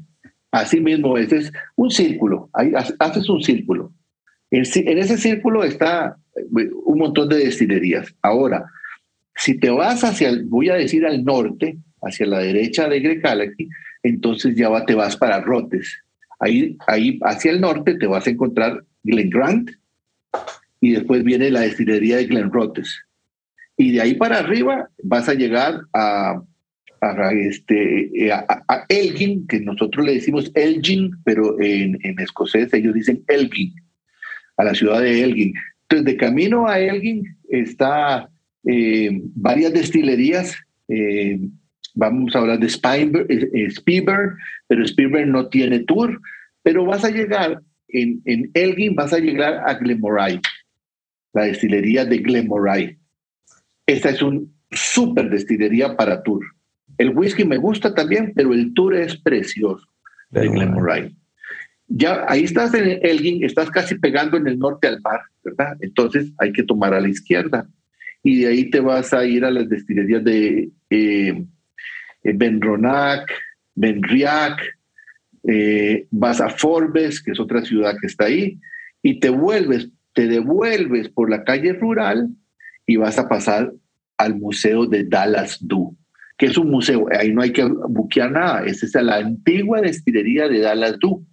[0.50, 2.50] Así mismo, ese es un círculo.
[2.52, 3.92] Ahí haces un círculo.
[4.50, 4.62] En,
[4.98, 8.14] ese círculo está eh, un montón de destilerías.
[8.20, 8.64] Ahora,
[9.36, 13.68] si te vas hacia, voy a decir al norte, hacia la derecha de Grecalaki,
[14.02, 16.02] entonces ya te vas para Rotes.
[16.38, 19.70] Ahí, ahí hacia el norte te vas a encontrar Glen Grant
[20.80, 23.04] y después viene la destilería de Glen Rotes.
[23.76, 26.42] Y de ahí para arriba vas a llegar a,
[27.00, 33.22] a, este, a, Elgin, que nosotros le decimos Elgin, pero en, en escocés ellos dicen
[33.28, 33.74] Elgin
[34.56, 35.54] a la ciudad de Elgin.
[35.82, 38.28] Entonces, de camino a Elgin está
[38.64, 40.56] eh, varias destilerías.
[40.88, 41.40] Eh,
[41.94, 46.20] vamos a hablar de eh, Spielberg, pero Spielberg no tiene tour,
[46.62, 50.40] pero vas a llegar en, en Elgin, vas a llegar a Glenmoray,
[51.32, 52.98] la destilería de Glenmoray.
[53.86, 56.44] Esta es un súper destilería para tour.
[56.98, 59.86] El whisky me gusta también, pero el tour es precioso
[60.30, 61.14] de Glenmoray
[61.90, 65.76] ya ahí estás en Elgin, estás casi pegando en el norte al mar, ¿verdad?
[65.80, 67.68] Entonces hay que tomar a la izquierda.
[68.22, 71.44] Y de ahí te vas a ir a las destilerías de eh, eh
[72.22, 73.30] Benronac,
[73.74, 74.60] Benriac,
[75.44, 78.58] eh, vas a Forbes, que es otra ciudad que está ahí,
[79.02, 82.28] y te vuelves, te devuelves por la calle rural
[82.86, 83.72] y vas a pasar
[84.18, 85.96] al Museo de Dallas Du,
[86.36, 90.48] que es un museo, ahí no hay que buquear nada, esa es la antigua destilería
[90.48, 91.26] de Dallas Du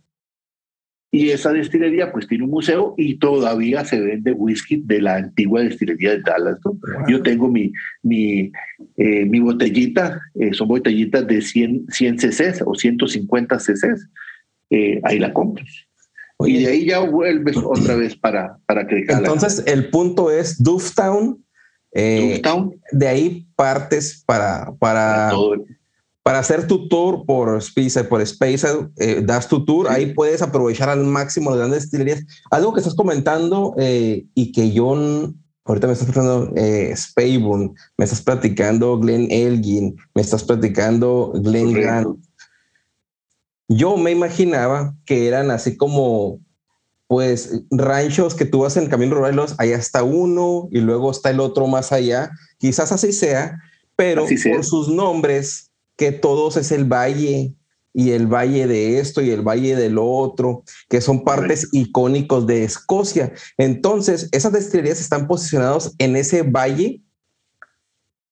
[1.11, 5.61] y esa destilería pues tiene un museo y todavía se vende whisky de la antigua
[5.61, 6.59] destilería de Dallas.
[7.07, 7.71] Yo tengo mi,
[8.03, 8.51] mi,
[8.97, 13.95] eh, mi botellita, eh, son botellitas de 100, 100 cc o 150 cc.
[14.69, 15.69] Eh, ahí la compras.
[16.39, 21.41] y de ahí ya vuelves otra vez para, para que Entonces el punto es Dufftown.
[21.93, 25.76] De ahí partes para, para, para
[26.35, 31.03] hacer tu tour por Space, por Space, eh, das tu tour, ahí puedes aprovechar al
[31.05, 32.25] máximo las grandes destilerías.
[32.51, 34.93] Algo que estás comentando eh, y que yo
[35.63, 36.93] ahorita me estás platicando eh,
[37.97, 42.17] me estás platicando Glen Elgin, me estás platicando Glen Grant.
[43.69, 46.39] Yo me imaginaba que eran así como
[47.07, 51.29] pues ranchos que tú vas en el camino rural, allá está uno y luego está
[51.29, 52.31] el otro más allá.
[52.57, 53.57] Quizás así sea,
[53.95, 55.66] pero por sus nombres
[55.97, 57.53] que todos es el valle
[57.93, 62.63] y el valle de esto y el valle del otro, que son partes icónicos de
[62.63, 63.33] Escocia.
[63.57, 67.01] Entonces, esas destilerías están posicionadas en ese valle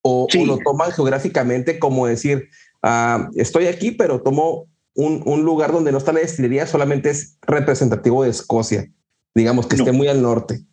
[0.03, 2.47] o, lo toman geográficamente como decir,
[2.83, 7.39] ah, estoy aquí, pero tomo un, un, lugar donde no está la destilería, solamente es
[7.41, 8.87] representativo de Escocia,
[9.33, 10.63] digamos que esté muy al norte.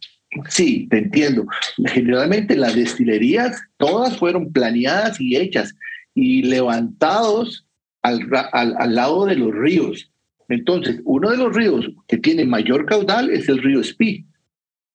[0.51, 1.47] Sí, te entiendo.
[1.87, 5.75] Generalmente las destilerías todas fueron planeadas y hechas
[6.15, 7.67] y levantados
[8.03, 10.11] al, al, lado de los ríos.
[10.49, 14.27] Entonces, uno de los ríos que tiene mayor caudal es el río Spí.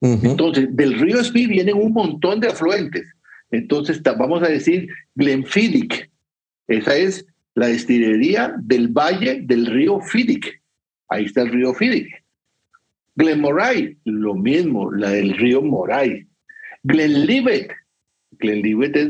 [0.01, 3.07] Entonces, del río Spí vienen un montón de afluentes.
[3.49, 6.09] Entonces, vamos a decir Glenfiddich.
[6.68, 10.61] Esa es la destilería del valle del río Fiddich.
[11.09, 12.07] Ahí está el río Fiddich.
[13.15, 16.28] Glenmoray, lo mismo, la del río Moray.
[16.84, 17.72] Glenlivet,
[18.40, 19.10] Glenlivet es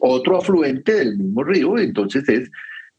[0.00, 2.50] otro afluente del mismo río, entonces es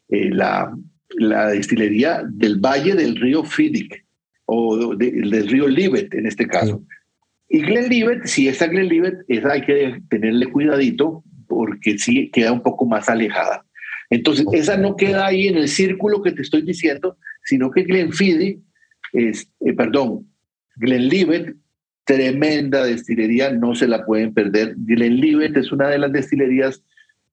[0.09, 0.75] eh, la,
[1.17, 4.03] la, destilería del valle del río Fiddich
[4.45, 6.83] o del río Livet en este caso.
[7.49, 12.85] Y Glenlivet, si esa Glenlivet, esa hay que tenerle cuidadito porque sí queda un poco
[12.85, 13.65] más alejada.
[14.09, 18.59] Entonces, esa no queda ahí en el círculo que te estoy diciendo, sino que Glenfiddich,
[19.13, 20.27] es, eh, perdón,
[20.75, 21.55] Glenlivet,
[22.07, 24.75] tremenda destilería, no se la pueden perder.
[24.77, 26.81] Glenlivet es una de las destilerías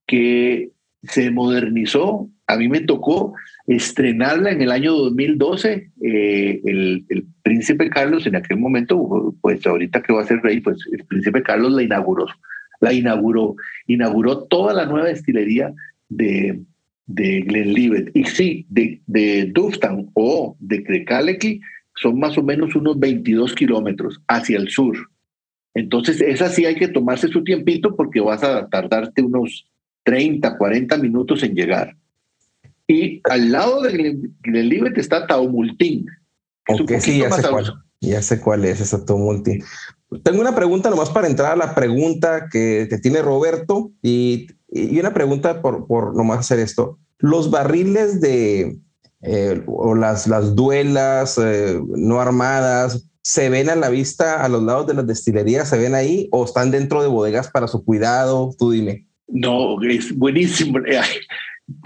[0.05, 0.71] que
[1.03, 2.29] se modernizó.
[2.45, 3.33] A mí me tocó
[3.67, 5.91] estrenarla en el año 2012.
[6.03, 7.05] Eh, el,
[7.41, 11.41] príncipe Carlos en aquel momento, pues ahorita que va a ser rey, pues el príncipe
[11.41, 12.25] Carlos la inauguró.
[12.81, 13.55] La inauguró,
[13.87, 15.73] inauguró toda la nueva destilería
[16.09, 16.59] de,
[17.05, 18.11] de Glenlivet.
[18.13, 21.61] Y sí, de, de Duftan o de Crecalequi
[21.95, 24.97] son más o menos unos 22 kilómetros hacia el sur.
[25.73, 29.69] Entonces, esa sí hay que tomarse su tiempito porque vas a tardarte unos
[30.03, 31.95] 30, 40 minutos en llegar.
[32.87, 36.05] Y al lado de Glenlivet está Taumultín.
[36.87, 39.63] Que sí, ya sé, cuál, ya sé cuál es esa Taumultín.
[40.23, 44.99] Tengo una pregunta nomás para entrar a la pregunta que, te tiene Roberto y, y,
[44.99, 46.99] una pregunta por, por nomás hacer esto.
[47.17, 48.77] Los barriles de,
[49.27, 54.61] eh, o las, las duelas eh, no armadas, ¿se ven a la vista a los
[54.61, 55.67] lados de las destilerías?
[55.67, 58.51] ¿Se ven ahí o están dentro de bodegas para su cuidado?
[58.59, 59.07] Tú dime.
[59.27, 60.79] No, es buenísimo.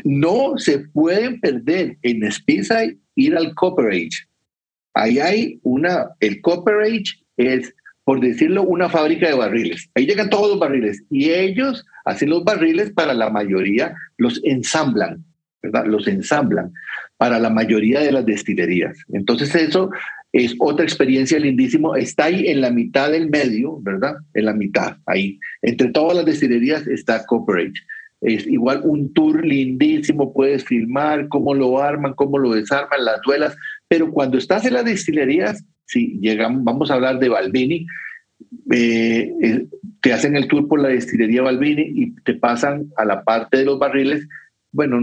[0.03, 4.27] No se pueden perder en Speyside ir al Copperage.
[4.93, 7.73] Ahí hay una, el Copperage es,
[8.03, 9.89] por decirlo, una fábrica de barriles.
[9.95, 15.23] Ahí llegan todos los barriles y ellos hacen los barriles para la mayoría, los ensamblan,
[15.63, 15.85] ¿verdad?
[15.85, 16.73] Los ensamblan
[17.19, 18.97] para la mayoría de las destilerías.
[19.11, 19.91] Entonces eso
[20.31, 21.97] es otra experiencia lindísimo.
[21.97, 24.15] Está ahí en la mitad del medio, ¿verdad?
[24.33, 25.37] En la mitad, ahí.
[25.61, 27.73] Entre todas las destilerías está Cooperage.
[28.21, 33.57] Es igual un tour lindísimo, puedes filmar cómo lo arman, cómo lo desarman, las duelas,
[33.89, 37.85] pero cuando estás en las destilerías, si llegamos, vamos a hablar de Balbini,
[38.71, 39.65] eh, eh,
[40.01, 43.65] te hacen el tour por la destilería Balbini y te pasan a la parte de
[43.65, 44.25] los barriles.
[44.71, 44.99] Bueno,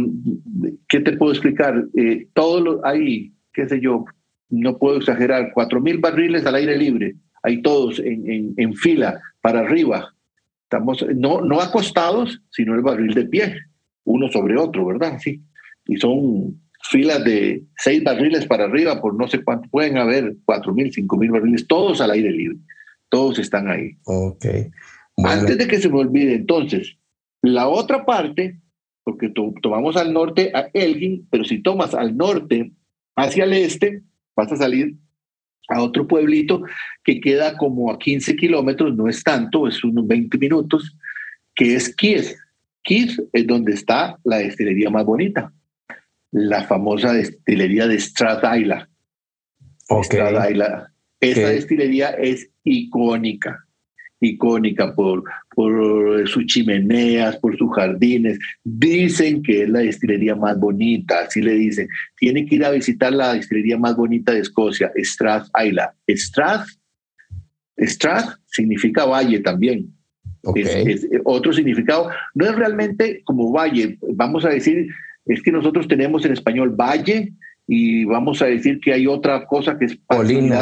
[0.88, 1.84] ¿qué te puedo explicar?
[1.96, 4.04] Eh, todo lo, hay, qué sé yo,
[4.48, 9.60] no puedo exagerar, cuatro mil barriles al aire libre, hay todos en, en, fila para
[9.60, 10.14] arriba.
[10.64, 13.56] Estamos no, no acostados, sino el barril de pie,
[14.04, 15.18] uno sobre otro, ¿verdad?
[15.20, 15.42] Sí.
[15.86, 16.60] Y son
[16.90, 21.16] filas de seis barriles para arriba, por no sé cuánto, pueden haber cuatro mil, cinco
[21.16, 22.58] mil barriles, todos al aire libre,
[23.08, 23.96] todos están ahí.
[24.04, 24.46] Ok.
[25.24, 26.96] Antes de que se me olvide, entonces,
[27.42, 28.60] la otra parte,
[29.06, 29.32] porque
[29.62, 32.72] tomamos al norte a Elgin, pero si tomas al norte
[33.14, 34.02] hacia el este,
[34.34, 34.96] vas a salir
[35.68, 36.64] a otro pueblito
[37.04, 40.96] que queda como a 15 kilómetros, no es tanto, es unos 20 minutos,
[41.54, 42.36] que es Kies.
[42.82, 45.52] Kies es donde está la destilería más bonita,
[46.32, 48.90] la famosa destilería de Stradayla.
[49.88, 51.30] Okay.
[51.30, 53.65] Esa destilería es icónica
[54.20, 58.38] icónica por, por sus chimeneas, por sus jardines.
[58.64, 61.88] Dicen que es la destilería más bonita, así le dicen.
[62.16, 65.94] Tiene que ir a visitar la destilería más bonita de Escocia, Strath Isla.
[66.08, 66.68] Strath,
[67.78, 69.92] Strath significa valle también.
[70.54, 72.08] Es, otro significado.
[72.34, 74.88] No es realmente como valle, vamos a decir,
[75.26, 77.32] es que nosotros tenemos en español valle
[77.66, 80.52] y vamos a decir que hay otra cosa que es un,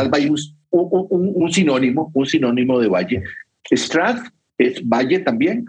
[1.10, 3.22] un, un, sinónimo, un sinónimo de valle.
[3.70, 5.64] Strath es valle también.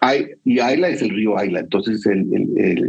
[0.00, 1.60] Hay, y Ayla es el río Ayla.
[1.60, 2.04] Entonces,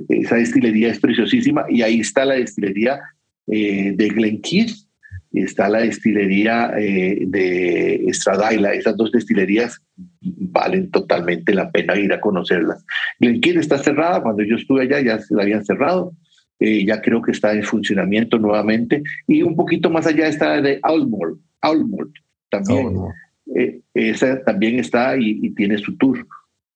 [0.10, 1.66] esa destilería es preciosísima.
[1.70, 3.00] Y ahí está la destilería
[3.48, 4.76] eh, de Glenkeith
[5.32, 8.12] y está la destilería eh, de
[8.44, 8.74] Ayla.
[8.74, 9.82] Esas dos destilerías
[10.22, 12.84] valen totalmente la pena ir a conocerlas.
[13.20, 14.22] Glenkeith está cerrada.
[14.22, 16.14] Cuando yo estuve allá ya se la habían cerrado.
[16.60, 19.04] Eh, ya creo que está en funcionamiento nuevamente.
[19.28, 22.12] Y un poquito más allá está de Almore, Almore
[22.50, 22.96] también.
[23.54, 26.26] Eh, esa también está y, tiene su tour.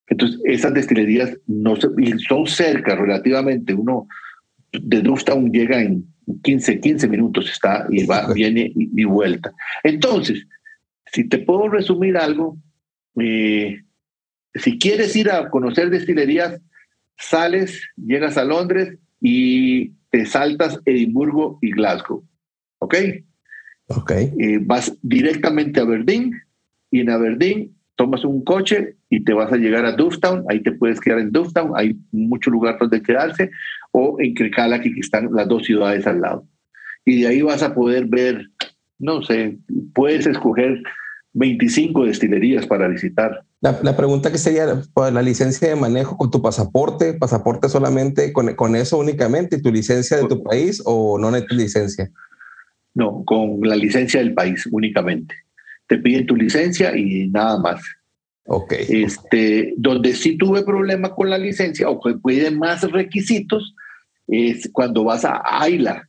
[0.08, 3.74] Entonces, esas destilerías no son cerca relativamente.
[3.74, 4.08] Uno
[4.72, 6.06] de Duftown llega en
[6.44, 9.52] 15, 15 minutos, está y va, viene y, vuelta.
[9.84, 10.46] Entonces,
[11.12, 12.58] si te puedo resumir algo,
[13.20, 13.84] eh,
[14.56, 16.62] si quieres ir a conocer destilerías,
[17.18, 22.24] sales, llegas a Londres y te saltas Edimburgo y Glasgow.
[22.80, 22.96] ¿Ok?
[23.88, 24.12] Ok.
[24.12, 26.34] Eh, vas directamente a Berlín
[26.92, 30.72] y en Aberdeen tomas un coche y te vas a llegar a Dufftown, ahí te
[30.72, 33.52] puedes quedar en Dufftown, hay mucho lugar donde quedarse,
[33.92, 36.46] o en Crecala, que están las dos ciudades al lado.
[37.04, 38.50] Y de ahí vas a poder ver,
[39.00, 39.58] no sé,
[39.94, 40.82] puedes escoger
[41.34, 43.44] 25 destilerías para visitar.
[43.60, 48.56] La, pregunta que sería, pues, la licencia de manejo con tu pasaporte, pasaporte solamente con,
[48.56, 52.12] con eso únicamente, tu licencia de tu país o no necesitas licencia?
[52.94, 55.36] No, con la licencia del país únicamente
[55.90, 57.82] te piden tu licencia y nada más.
[58.46, 58.74] Ok.
[58.88, 63.76] Este, donde sí tuve problema con la licencia o que piden más requisitos
[64.28, 66.08] es cuando vas a Ayla.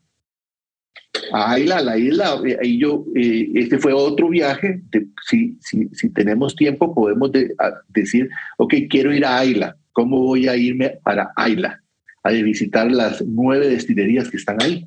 [1.33, 4.81] A Ayla, la isla, eh, ahí yo, eh, este fue otro viaje.
[4.91, 7.55] de- si, si, si tenemos tiempo, podemos de-
[7.89, 8.29] decir,
[8.59, 9.77] ok, quiero ir a Ayla.
[9.93, 11.83] ¿Cómo voy a irme para Ayla?
[12.23, 14.87] A visitar las nueve destilerías que están ahí.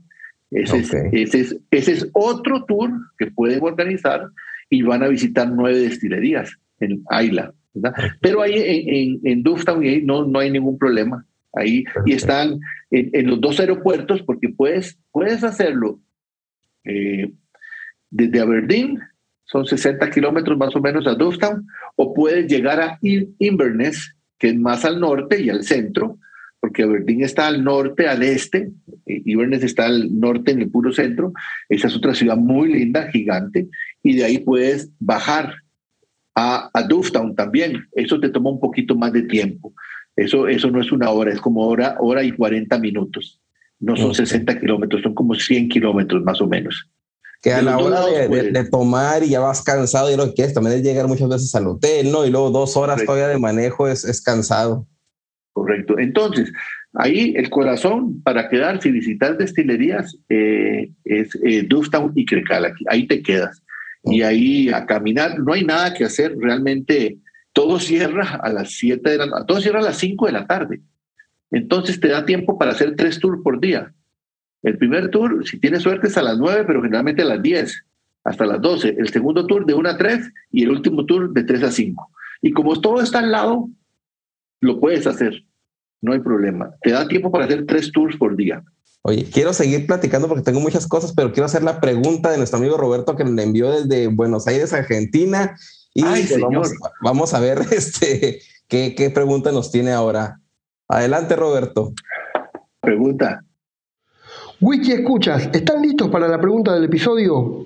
[0.51, 0.99] Ese, es, Ok.
[1.13, 4.27] ese, es, ese es otro tour que pueden organizar
[4.73, 7.53] y van a visitar nueve destilerías en Ayla.
[7.73, 7.93] ¿verdad?
[8.21, 11.25] Pero ahí en, en, en Dufftown ahí no, no hay ningún problema.
[11.55, 12.59] Ahí y están
[12.89, 15.99] en, en los dos aeropuertos porque puedes, puedes hacerlo
[16.83, 17.31] eh,
[18.09, 18.99] desde Aberdeen,
[19.45, 24.49] son 60 kilómetros más o menos a Dufftown, o puedes llegar a In- Inverness, que
[24.49, 26.17] es más al norte y al centro,
[26.63, 28.71] porque Aberdeen está al norte, al este,
[29.05, 31.33] eh, Inverness está al norte en el puro centro.
[31.67, 33.67] Esa es otra ciudad muy linda, gigante,
[34.01, 35.55] y de ahí puedes bajar
[36.35, 37.85] a, a Dufftown también.
[37.91, 39.73] Eso te toma un poquito más de tiempo.
[40.15, 43.41] Eso, eso no es una hora, es como hora, hora y 40 minutos.
[43.81, 44.15] No son Ok.
[44.15, 46.89] 60 kilómetros, son como 100 kilómetros más o menos.
[47.41, 48.53] Que a la hora de, de- puedes.
[48.53, 51.53] de tomar y ya vas cansado y lo que quieres también es llegar muchas veces
[51.55, 52.25] al hotel, ¿no?
[52.25, 54.87] Y luego dos horas todavía de manejo es, es cansado.
[55.53, 55.99] Correcto.
[55.99, 56.51] Entonces,
[56.93, 62.73] ahí el corazón para quedarse y visitar destilerías eh, es eh, Dufftown y Crecala.
[62.87, 63.61] Ahí te quedas.
[64.03, 66.35] Y ahí a caminar, no hay nada que hacer.
[66.37, 67.17] Realmente
[67.53, 70.81] todo cierra a las 7 de la todo cierra a las 5 de la tarde.
[71.51, 73.93] Entonces te da tiempo para hacer tres tours por día.
[74.63, 77.85] El primer tour, si tienes suerte, es a las 9, pero generalmente a las 10,
[78.23, 78.95] hasta las 12.
[78.97, 82.09] El segundo tour de 1 a 3 y el último tour de 3 a 5.
[82.41, 83.69] Y como todo está al lado,
[84.63, 85.43] lo puedes hacer.
[86.01, 86.73] No hay problema.
[86.81, 88.63] Te da tiempo para hacer tres tours por día.
[89.03, 92.59] Oye, quiero seguir platicando porque tengo muchas cosas, pero quiero hacer la pregunta de nuestro
[92.59, 95.57] amigo Roberto que le envió desde Buenos Aires, Argentina.
[95.93, 96.91] Y Ay, pues vamos, señor.
[97.01, 100.39] vamos a ver este, qué, qué pregunta nos tiene ahora.
[100.87, 101.93] Adelante, Roberto.
[102.79, 103.43] Pregunta.
[104.61, 107.65] Wiki Escuchas, ¿están listos para la pregunta del episodio?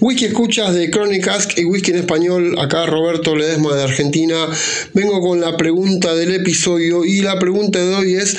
[0.00, 4.46] Wiki Escuchas de Chronic Ask y Wiki en Español, acá Roberto Ledesma de Argentina.
[4.94, 8.34] Vengo con la pregunta del episodio y la pregunta de hoy es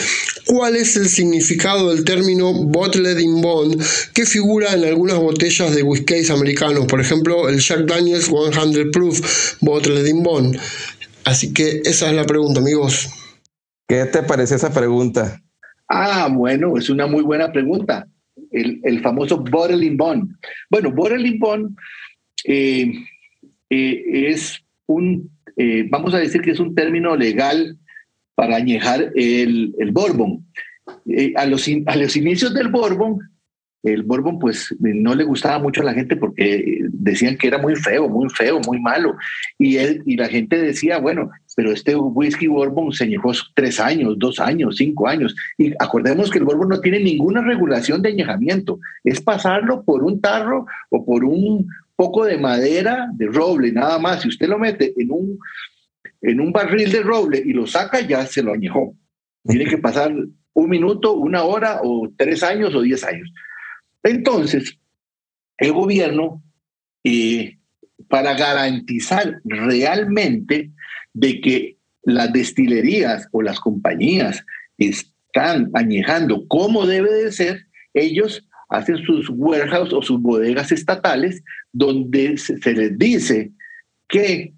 [0.47, 3.79] ¿cuál es el significado del término Bottled in Bond
[4.11, 6.87] que figura en algunas botellas de whiskies americanos?
[6.87, 10.57] Por ejemplo, el Jack Daniels 100 Proof Bottled in Bond.
[11.25, 13.07] Así que esa es la pregunta, amigos.
[13.87, 15.39] ¿Qué te parece esa pregunta?
[15.87, 18.07] Ah, bueno, es una muy buena pregunta.
[18.51, 20.35] El, famoso bottling bond.
[20.69, 21.77] Bueno, bottling bond
[22.45, 22.91] eh,
[23.69, 27.77] eh, es un, eh, vamos a decir que es un término legal
[28.35, 30.45] para añejar el, el bourbon.
[31.07, 33.19] Eh, a, los, a los inicios del bourbon,
[33.83, 37.75] el bourbon pues no le gustaba mucho a la gente porque decían que era muy
[37.75, 39.15] feo, muy feo, muy malo.
[39.57, 44.17] Y, él, y la gente decía, bueno, pero este whisky bourbon se añejó tres años,
[44.17, 45.35] dos años, cinco años.
[45.59, 48.79] Y acordemos que el bourbon no tiene ninguna regulación de añejamiento.
[49.03, 54.23] Es pasarlo por un tarro o por un poco de madera de roble, nada más.
[54.23, 55.37] Si usted lo mete en un,
[56.23, 58.95] en un barril de roble y lo saca, ya se lo añejó.
[59.43, 60.11] Tiene que pasar
[60.53, 63.31] un minuto, una hora o tres años o diez años.
[64.01, 64.79] Entonces,
[65.59, 66.41] el gobierno,
[67.03, 67.59] eh,
[68.09, 70.71] para garantizar realmente
[71.13, 74.43] de que las destilerías o las compañías
[74.77, 81.43] están añejando como debe de ser, ellos hacen sus warehouse o sus bodegas estatales
[81.73, 83.51] donde se, les dice
[84.07, 84.53] que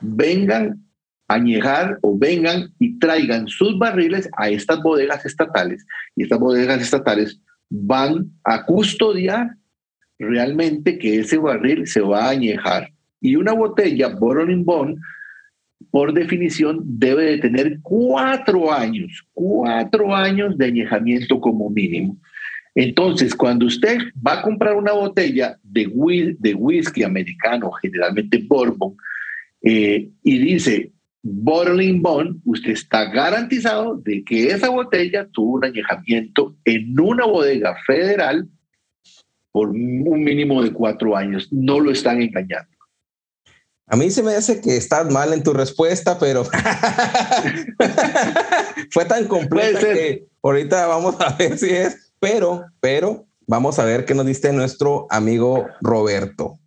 [0.00, 0.84] vengan
[1.28, 5.84] a añejar o vengan y traigan sus barriles a estas bodegas estatales
[6.16, 9.56] y estas bodegas estatales van a custodiar
[10.18, 12.92] realmente que ese barril se va a añejar.
[13.20, 14.98] Y una botella Bottling Bond,
[15.90, 22.16] por definición, debe de tener cuatro años, cuatro años de añejamiento como mínimo.
[22.74, 28.96] Entonces, cuando usted va a comprar una botella de, whi- de whisky americano, generalmente bourbon,
[29.62, 30.90] eh, y dice
[31.22, 37.76] Bottling Bond, usted está garantizado de que esa botella tuvo un añejamiento en una bodega
[37.86, 38.48] federal
[39.52, 41.52] por un mínimo de cuatro años.
[41.52, 42.71] No lo están engañando.
[43.92, 46.44] A mí se me hace que estás mal en tu respuesta, pero
[48.90, 54.06] fue tan completa que ahorita vamos a ver si es, pero, pero vamos a ver
[54.06, 56.58] qué nos dice nuestro amigo Roberto.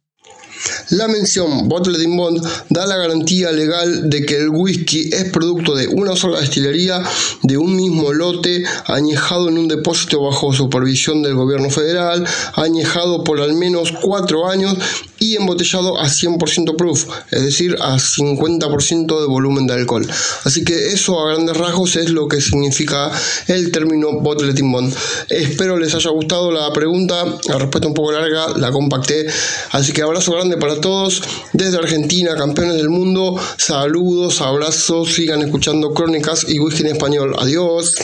[0.92, 5.74] La mención Bottled in Bond da la garantía legal de que el whisky es producto
[5.74, 7.02] de una sola destilería,
[7.42, 12.24] de un mismo lote, añejado en un depósito bajo supervisión del gobierno federal,
[12.54, 14.78] añejado por al menos cuatro años
[15.18, 20.08] y embotellado a 100% proof, es decir, a 50% de volumen de alcohol.
[20.44, 23.12] Así que eso a grandes rasgos es lo que significa
[23.48, 24.94] el término bottleting bond.
[25.30, 29.26] Espero les haya gustado la pregunta, la respuesta un poco larga, la compacté.
[29.72, 31.22] Así que abrazo grande para todos
[31.54, 33.40] desde Argentina, campeones del mundo.
[33.58, 37.36] Saludos, abrazos, sigan escuchando crónicas y whisky en español.
[37.40, 37.96] Adiós.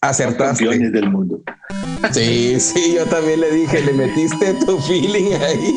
[0.00, 0.64] Acertaste.
[0.64, 1.42] Campeones del mundo.
[2.12, 5.74] Sí, sí, yo también le dije, le metiste tu feeling ahí.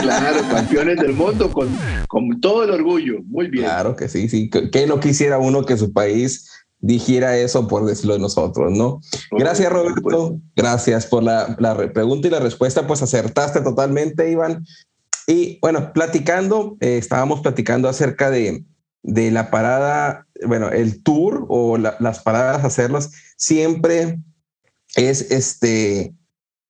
[0.00, 1.68] Claro, campeones del mundo con,
[2.08, 3.18] con todo el orgullo.
[3.24, 3.64] Muy bien.
[3.64, 4.48] Claro que sí, sí.
[4.48, 6.48] Que no quisiera uno que su país
[6.86, 9.00] dijera eso por decirlo de nosotros, ¿no?
[9.32, 10.38] Gracias, Roberto.
[10.54, 12.86] Gracias por la, la pregunta y la respuesta.
[12.86, 14.64] Pues acertaste totalmente, Iván.
[15.26, 18.64] Y bueno, platicando, eh, estábamos platicando acerca de,
[19.02, 24.20] de la parada, bueno, el tour o las paradas, hacerlas, siempre
[24.94, 26.14] es este,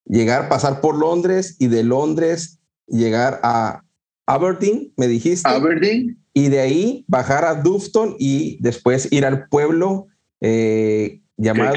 [0.06, 3.82] llegar, pasar por Londres y de Londres llegar a
[4.26, 5.48] Aberdeen, me dijiste.
[5.48, 6.18] Aberdeen.
[6.34, 10.08] Y de ahí bajar a Dufton y después ir al pueblo
[10.40, 11.72] eh, llamado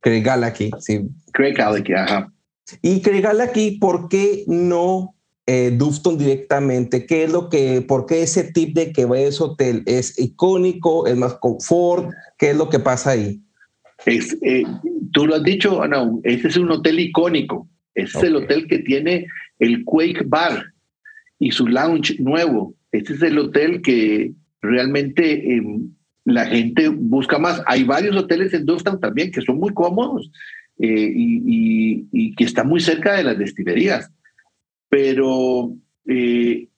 [0.00, 0.70] Craigallachie.
[0.80, 1.08] Sí.
[1.32, 2.32] Craigallachie, ajá.
[2.82, 5.14] Y Craigallachie, ¿por qué no
[5.46, 7.06] eh, Dufton directamente?
[7.06, 11.16] ¿Qué es lo que, por qué ese tip de que ese hotel es icónico, es
[11.16, 12.10] más confort?
[12.38, 13.40] ¿Qué es lo que pasa ahí?
[14.06, 14.64] Es, eh,
[15.12, 17.68] tú lo has dicho, no, este es un hotel icónico.
[17.94, 19.26] Este es el hotel que tiene
[19.58, 20.64] el Quake Bar
[21.40, 22.76] y su lounge nuevo.
[22.92, 25.90] Este es el hotel que realmente em,
[26.24, 27.62] la gente busca más.
[27.66, 30.30] Hay varios hoteles en Dufton también que son muy cómodos
[30.78, 34.12] eh, y, que están muy cerca de las destilerías.
[34.88, 35.74] Pero
[36.06, 36.68] eh,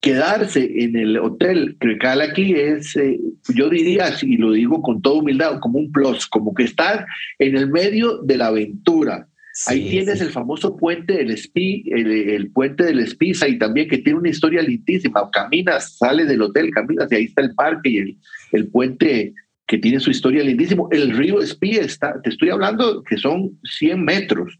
[0.00, 3.20] quedarse en el hotel Crecal aquí es, eh,
[3.54, 7.06] yo diría, y lo digo con toda humildad, como un plus, como que estar
[7.38, 9.28] en el medio de la aventura.
[9.66, 14.18] Ahí tienes el famoso puente del Spi, el, puente del Spiza y también que tiene
[14.18, 15.28] una historia lindísima.
[15.30, 18.18] Caminas, sales del hotel, caminas y ahí está el parque y el,
[18.52, 19.34] el puente
[19.66, 20.88] que tiene su historia lindísimo.
[20.90, 24.58] El río Spi está, te estoy hablando que son 100 metros,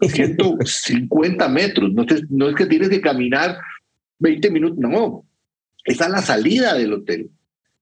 [0.00, 1.92] 150 metros.
[1.92, 3.58] No, no es que tienes que caminar
[4.18, 5.24] 20 minutos, no,
[5.84, 7.30] está en la salida del hotel.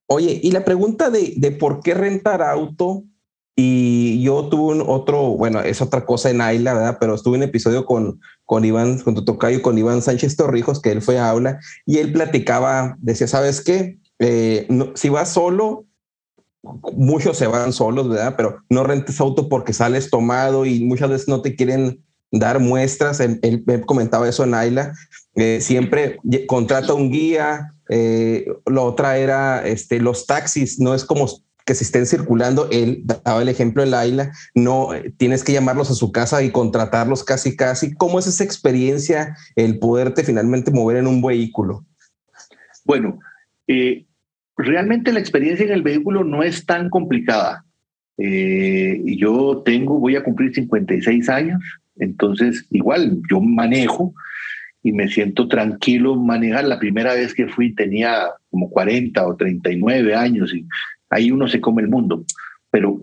[0.06, 3.04] Oye, y la pregunta de, de por qué rentar auto,
[3.61, 6.98] y yo tuve un otro, bueno, es otra cosa en Ayla, ¿verdad?
[7.00, 10.80] Pero estuve en un episodio con, con Iván, con tu tocayo, con Iván Sánchez Torrijos,
[10.80, 13.98] que él fue a Aula, y él platicaba, decía, ¿sabes qué?
[14.20, 15.86] Eh, si vas solo,
[16.92, 18.34] muchos se van solos, ¿verdad?
[18.36, 23.18] Pero no rentes auto porque sales tomado y muchas veces no te quieren dar muestras.
[23.18, 24.92] Él, comentaba eso en Ayla.
[25.34, 27.74] Eh, siempre contrata un guía.
[27.88, 30.78] Eh, lo otra era este, los taxis.
[30.78, 31.26] No es como
[31.68, 32.66] que se estén circulando.
[32.72, 34.32] Él daba el ejemplo en Ayla.
[34.54, 37.92] No eh, tienes que llamarlos a su casa y contratarlos casi, casi.
[37.92, 41.84] ¿Cómo es esa experiencia el poderte finalmente mover en un vehículo?
[42.86, 43.18] Bueno,
[44.56, 47.66] realmente la experiencia en el vehículo no es tan complicada.
[48.16, 51.62] yo tengo, voy a cumplir 56 años.
[51.96, 54.14] Entonces, igual, yo manejo
[54.82, 56.64] y me siento tranquilo manejar.
[56.64, 60.64] La primera vez que fui tenía como 40 o 39 años y
[61.11, 62.24] ahí uno se come el mundo.
[62.70, 63.02] Pero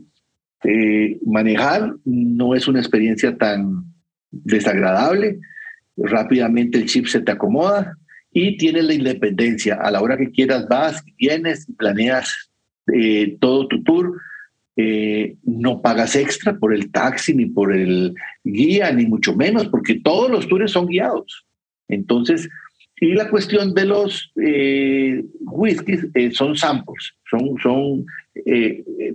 [0.63, 3.85] eh, manejar no es una experiencia tan
[4.31, 5.39] desagradable.
[5.97, 7.97] Rápidamente el chip se te acomoda
[8.31, 9.75] y tienes la independencia.
[9.75, 12.51] A la hora que quieras vas, vienes planeas
[12.93, 14.13] eh, todo tu tour
[14.77, 20.01] eh, no pagas extra por el taxi, ni por el guía, ni mucho menos, porque
[20.01, 21.45] todos los tours son guiados.
[21.87, 22.49] Entonces,
[22.97, 28.05] y la cuestión de los eh, whiskies eh, son samples, son, son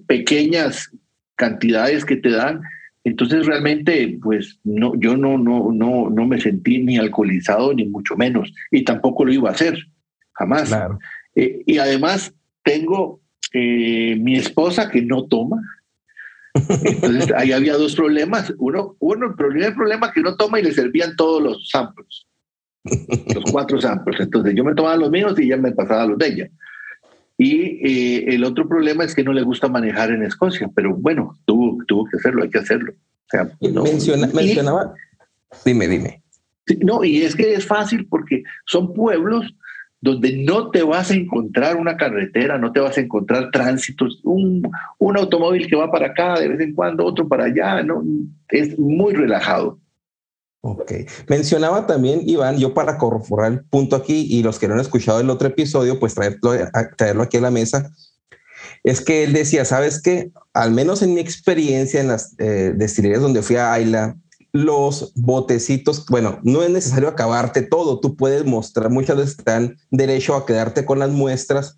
[0.07, 0.91] pequeñas
[1.37, 2.63] cantidades que te dan.
[3.05, 8.17] Entonces realmente, pues no, yo no, no, no, no me sentí ni alcoholizado ni mucho
[8.17, 9.79] menos, y tampoco lo iba a hacer,
[10.33, 10.75] jamás.
[11.35, 13.21] y además tengo
[13.53, 15.61] eh, mi esposa que no toma.
[16.85, 18.53] Entonces ahí había dos problemas.
[18.59, 22.27] Uno, uno el primer problema que no toma y le servían todos los samples,
[22.85, 24.21] los cuatro samples.
[24.21, 26.51] Entonces yo me tomaba los míos y ella me pasaba los de ella.
[27.39, 31.39] Y eh, el otro problema es que no le gusta manejar en Escocia, pero bueno,
[31.47, 32.93] tuvo, tuvo que hacerlo, hay que hacerlo.
[34.35, 34.95] mencionaba,
[35.65, 36.23] dime, dime.
[36.83, 39.55] No, y es que es fácil porque son pueblos
[40.03, 44.63] donde no te vas a encontrar una carretera, no te vas a encontrar tránsitos, un,
[44.99, 48.03] un automóvil que va para acá de vez en cuando, otro para allá, ¿no?
[48.49, 49.79] Es muy relajado.
[50.63, 50.93] Ok.
[51.29, 55.21] Mencionaba también, Iván, yo para corroborar el punto aquí y los que no han escuchado
[55.21, 56.53] el otro episodio, pues traerlo,
[56.97, 57.91] traerlo aquí a la mesa.
[58.85, 60.33] Es que él decía, ¿sabes qué?
[60.53, 64.17] Al menos en mi experiencia en las eh, destilerías donde fui a Ayla,
[64.53, 70.35] los botecitos, bueno, no es necesario acabarte todo, tú puedes mostrar, muchas veces están derecho
[70.35, 71.77] a quedarte con las muestras,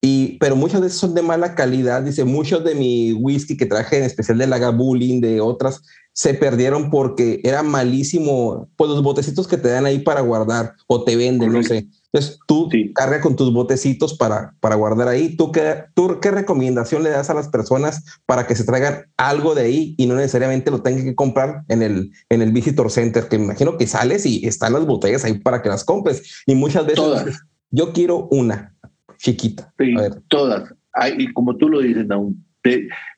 [0.00, 2.02] y, pero muchas veces son de mala calidad.
[2.02, 5.80] Dice, muchos de mi whisky que traje, en especial de Lagavulin, de otras,
[6.14, 8.68] se perdieron porque era malísimo.
[8.76, 11.88] Pues los botecitos que te dan ahí para guardar o te venden, no sé.
[12.12, 15.36] Entonces tú carga con tus botecitos para, para guardar ahí.
[15.36, 19.56] ¿Tú qué, ¿Tú qué recomendación le das a las personas para que se traigan algo
[19.56, 23.26] de ahí y no necesariamente lo tengan que comprar en el, en el Visitor Center?
[23.26, 26.44] Que me imagino que sales y están las botellas ahí para que las compres.
[26.46, 28.76] Y muchas veces yo quiero una
[29.18, 29.74] chiquita.
[29.78, 29.94] Sí,
[30.28, 30.72] todas.
[31.18, 32.43] y como tú lo dices, aún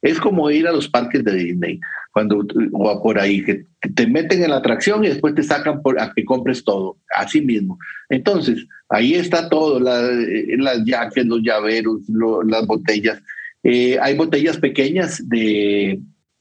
[0.02, 1.80] es como ir a los parques de Disney,
[2.12, 6.00] cuando o por ahí, que te meten en la atracción y después te sacan por,
[6.00, 7.78] a que compres todo, así mismo.
[8.08, 12.00] Entonces, ahí está todo, eh, las jackets, los llaveros,
[12.46, 13.22] las botellas.
[13.62, 16.00] Eh, hay botellas pequeñas de,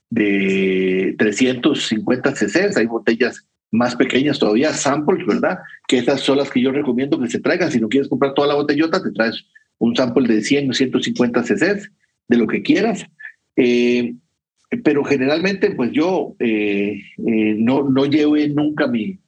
[0.10, 5.60] de 350 cc, hay botellas más pequeñas todavía, samples, ¿verdad?
[5.88, 7.72] Que esas son las que yo recomiendo que se traigan.
[7.72, 9.45] Si no quieres comprar toda la botellota, te traes
[9.78, 11.89] un sample de 100 o 150 cc,
[12.28, 13.06] de lo que quieras.
[13.56, 14.16] Eh,
[14.84, 19.20] pero generalmente, pues yo eh, eh, no, no llevé nunca mi,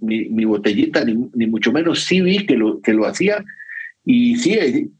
[0.00, 2.04] mi, botellita, ni, ni, mucho menos.
[2.04, 3.44] Sí vi que lo, que lo hacía
[4.04, 4.90] y sí,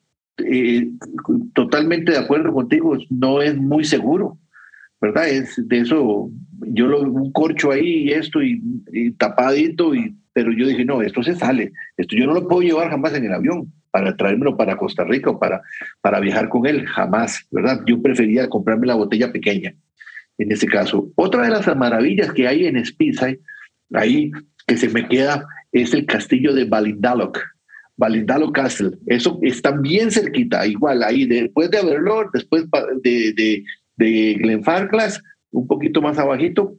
[1.55, 4.39] totalmente de acuerdo contigo, no es muy seguro.
[5.01, 5.29] ¿verdad?
[5.29, 6.31] Es de eso,
[6.67, 8.59] yo lo un corcho ahí y esto y,
[9.19, 12.89] tapadito, y, pero yo dije, no, esto se sale, esto yo no lo puedo llevar
[12.89, 15.63] jamás en el avión para traérmelo para Costa Rica o para,
[16.01, 17.81] para viajar con él, jamás, ¿verdad?
[17.87, 19.73] Yo prefería comprarme la botella pequeña,
[20.37, 21.13] en ese caso.
[21.15, 23.39] Otra de las maravillas que hay en Speyside,
[23.93, 24.33] ahí
[24.67, 27.39] que se me queda, es el castillo de Balindalok.
[27.97, 28.99] Balindalok Castle.
[29.07, 32.65] Eso está bien cerquita, igual ahí, después de Aberlour, después
[33.01, 33.65] de, de,
[33.95, 35.23] de Glenfarclas,
[35.53, 36.77] un poquito más abajito,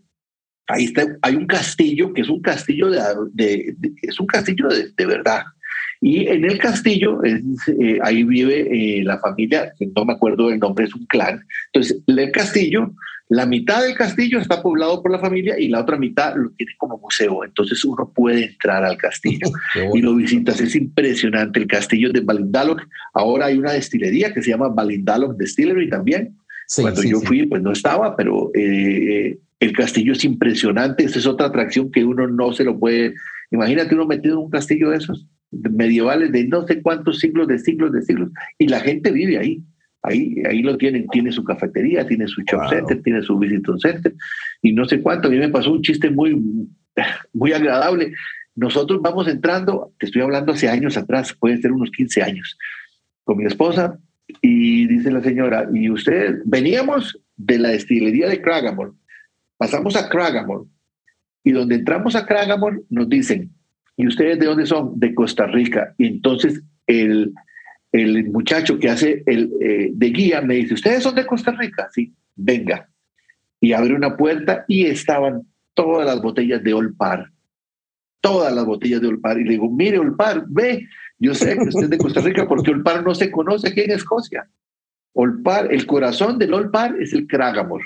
[0.67, 5.43] ahí está, hay un castillo que es un castillo de, es un castillo de, verdad.
[6.07, 7.41] Y en el castillo, eh,
[8.03, 11.43] ahí vive eh, la familia, no me acuerdo del nombre, es un clan.
[11.73, 12.93] Entonces, el castillo,
[13.27, 16.73] la mitad del castillo está poblado por la familia y la otra mitad lo tiene
[16.77, 17.43] como museo.
[17.43, 19.49] Entonces uno puede entrar al castillo
[19.95, 20.61] y lo visitas.
[20.61, 22.83] Es impresionante el castillo de Balindalok.
[23.15, 26.35] Ahora hay una destilería que se llama Balindalok Distillery también
[26.75, 31.03] cuando yo fui, pues no estaba, pero eh, el castillo es impresionante.
[31.03, 33.15] Esa es otra atracción que uno no se lo puede.
[33.51, 37.59] Imagínate uno metido en un castillo de esos medievales de no sé cuántos siglos de
[37.59, 39.63] siglos de siglos y la gente vive ahí.
[40.01, 44.13] Ahí, ahí lo tienen, tiene su cafetería, tiene su shop center, tiene su visitor center
[44.61, 45.27] y no sé cuánto.
[45.27, 46.39] A mí me pasó un chiste muy,
[47.33, 48.13] muy agradable.
[48.55, 52.55] Nosotros vamos entrando, te estoy hablando hace años atrás, pueden ser unos 15 años,
[53.23, 53.99] con mi esposa,
[54.41, 58.91] y dice la señora, y usted, veníamos de la destilería de Cragamore,
[59.57, 60.69] pasamos a Cragamore,
[61.45, 63.51] y donde entramos a Cragamore nos dicen,
[63.95, 64.99] ¿y ustedes de dónde son?
[64.99, 65.93] De Costa Rica.
[65.95, 67.33] Y entonces el,
[67.91, 71.87] el muchacho que hace el eh, de guía me dice, ¿ustedes son de Costa Rica?
[71.93, 72.89] Sí, venga.
[73.61, 75.43] Y abre una puerta y estaban
[75.75, 77.29] todas las botellas de Olpar,
[78.21, 79.39] todas las botellas de Olpar.
[79.39, 80.87] Y le digo, mire Olpar, ve,
[81.19, 83.91] yo sé que usted es de Costa Rica porque Olpar no se conoce aquí en
[83.91, 84.49] Escocia.
[85.13, 87.85] Olpar, el corazón del Olpar es el Cragamore,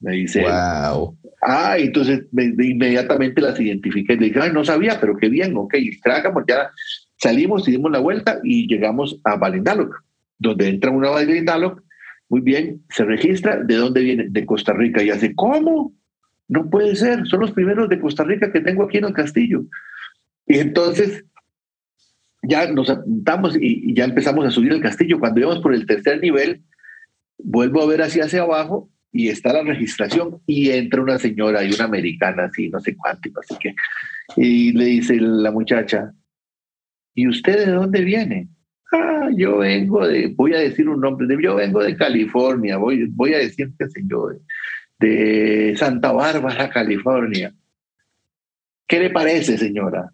[0.00, 0.42] me dice.
[0.42, 1.16] Wow.
[1.42, 4.16] Ah, entonces inmediatamente las identifiqué.
[4.16, 6.70] Le dije, Ay, no sabía, pero qué bien, ok, Cragamore, ya
[7.16, 10.04] salimos y dimos la vuelta y llegamos a Balindalok,
[10.38, 11.82] donde entra una Balindalok,
[12.28, 14.26] muy bien, se registra, ¿de dónde viene?
[14.28, 15.02] De Costa Rica.
[15.02, 15.94] Y hace, ¿cómo?
[16.46, 19.64] No puede ser, son los primeros de Costa Rica que tengo aquí en el castillo.
[20.46, 21.24] Y entonces
[22.42, 25.18] ya nos apuntamos y, ya empezamos a subir el castillo.
[25.18, 26.62] Cuando íbamos por el tercer nivel,
[27.38, 31.72] vuelvo a ver hacia hacia abajo y está la registración y entra una señora y
[31.72, 33.74] una americana así, no sé cuánto, así que,
[34.36, 36.12] y le dice la muchacha,
[37.14, 38.48] ¿y usted de dónde viene?
[38.92, 43.34] Ah, yo vengo de, voy a decir un nombre, yo vengo de California, voy, voy
[43.34, 43.86] a decir que
[44.98, 47.54] de Santa Bárbara, California.
[48.86, 50.10] ¿Qué le parece, señora?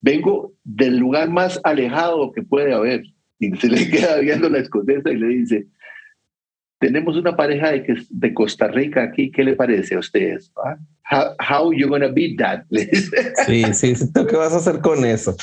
[0.00, 3.02] vengo del lugar más alejado que puede haber.
[3.38, 5.66] Y se le queda viendo la escocesa y le dice,
[6.80, 10.50] tenemos una pareja de, de Costa Rica aquí, ¿qué le parece a ustedes?
[10.64, 10.76] ¿Ah?
[11.12, 12.64] How, how you gonna beat that?
[13.46, 15.36] Sí, sí, qué vas a hacer con eso?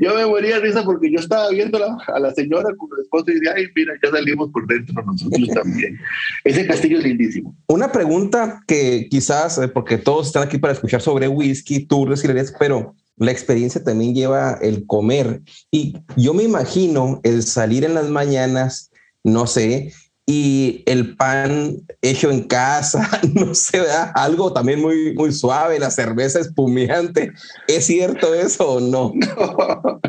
[0.00, 3.24] yo me moría de risa porque yo estaba viendo a la señora con el esposo
[3.28, 5.98] y dije, ay, mira, ya salimos por dentro nosotros también.
[6.44, 7.56] Ese castillo es lindísimo.
[7.66, 12.22] Una pregunta que quizás, eh, porque todos están aquí para escuchar sobre whisky, tours,
[12.58, 15.42] pero la experiencia también lleva el comer.
[15.72, 18.91] Y yo me imagino el salir en las mañanas,
[19.24, 19.92] no sé,
[20.26, 23.80] y el pan hecho en casa, no sé,
[24.14, 27.32] algo también muy, muy suave, la cerveza espumiante.
[27.66, 29.12] ¿Es cierto eso o no?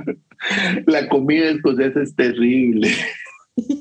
[0.88, 2.90] La comida escocesa es terrible.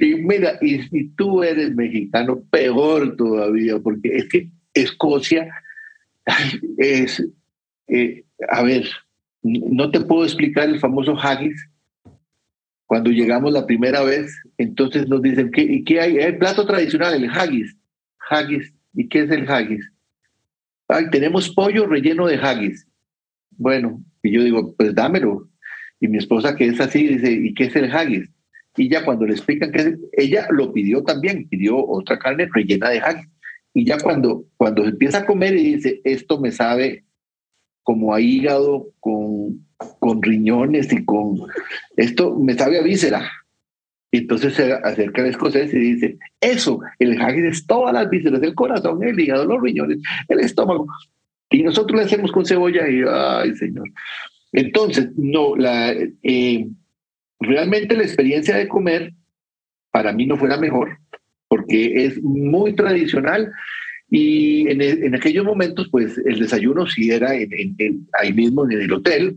[0.00, 5.48] y mira, y si tú eres mexicano, peor todavía, porque es que Escocia
[6.76, 7.24] es,
[7.88, 8.84] eh, a ver,
[9.42, 11.68] no te puedo explicar el famoso haggis.
[12.92, 16.18] Cuando llegamos la primera vez, entonces nos dicen, ¿qué, ¿y qué hay?
[16.18, 17.74] El plato tradicional, el haggis.
[18.28, 18.70] Haggis.
[18.92, 19.90] ¿Y qué es el haggis?
[20.88, 22.86] Ay, tenemos pollo relleno de haggis.
[23.52, 25.48] Bueno, y yo digo, pues dámelo.
[26.00, 28.28] Y mi esposa, que es así, dice, ¿y qué es el haggis?
[28.76, 32.90] Y ya cuando le explican que es, ella lo pidió también, pidió otra carne rellena
[32.90, 33.28] de haggis.
[33.72, 37.06] Y ya cuando, cuando empieza a comer y dice, esto me sabe
[37.84, 39.66] como a hígado, con,
[39.98, 41.40] con riñones y con,
[41.96, 43.30] esto me sabe a víscera.
[44.10, 48.42] Y entonces se acerca al escocés y dice, eso, el haggis es todas las vísceras,
[48.42, 50.86] el corazón, el hígado, los riñones, el estómago.
[51.50, 53.90] Y nosotros le hacemos con cebolla y, ay, señor.
[54.52, 56.68] Entonces, no, la, eh,
[57.40, 59.14] realmente la experiencia de comer
[59.90, 60.98] para mí no fue la mejor
[61.52, 63.52] porque es muy tradicional
[64.08, 67.76] y en, aquellos momentos, pues el desayuno sí era en,
[68.18, 69.36] ahí mismo en el hotel,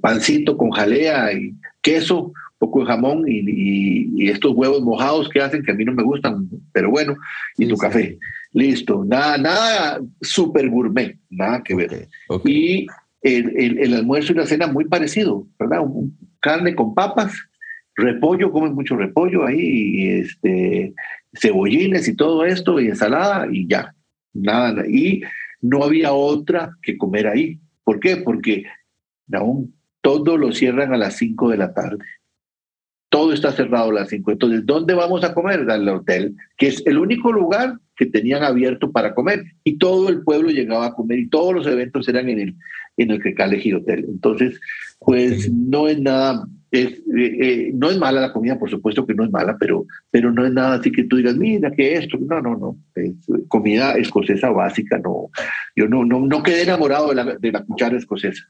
[0.00, 5.72] pancito con jalea y queso, poco de jamón y, estos huevos mojados que hacen que
[5.72, 7.16] a mí no me gustan, pero bueno,
[7.58, 8.18] y tu café.
[8.52, 12.08] Listo, nada, nada súper gourmet, nada que ver.
[12.44, 12.86] Y
[13.22, 15.80] el, el, almuerzo y la cena muy parecido, ¿verdad?
[16.40, 17.34] carne con papas,
[17.96, 20.94] repollo, comen mucho repollo ahí, y este,
[21.34, 23.94] cebollines y todo esto, y ensalada, y ya,
[24.32, 24.86] nada.
[24.86, 25.22] Y
[25.60, 27.58] no había otra que comer ahí.
[27.84, 28.18] ¿Por qué?
[28.18, 28.64] Porque
[29.32, 32.04] aún todo lo cierran a las 5 de la tarde.
[33.08, 34.32] Todo está cerrado a las 5.
[34.32, 35.70] Entonces, ¿dónde vamos a comer?
[35.70, 39.44] Al hotel, que es el único lugar que tenían abierto para comer.
[39.64, 42.56] Y todo el pueblo llegaba a comer y todos los eventos eran en el,
[42.96, 44.06] en el Kekaleji Hotel.
[44.08, 44.60] Entonces,
[44.98, 49.14] pues no es nada es, eh, eh, no es mala la comida, por supuesto que
[49.14, 52.16] no es mala, pero, pero no es nada así que tú digas, mira, que esto,
[52.18, 53.14] no, no, no, es
[53.46, 55.28] comida escocesa básica, no,
[55.76, 58.42] yo no, no, no quedé enamorado de la, de la cuchara escocesa.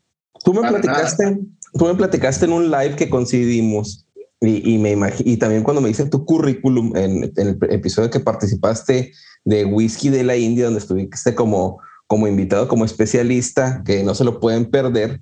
[0.45, 1.39] Tú me, platicaste,
[1.75, 4.07] tú me platicaste en un live que coincidimos
[4.41, 8.21] y, y, me y también cuando me dice tu currículum en, en, el episodio que
[8.21, 9.13] participaste
[9.45, 14.25] de Whisky de la India, donde estuviste como, como invitado, como especialista, que no se
[14.25, 15.21] lo pueden perder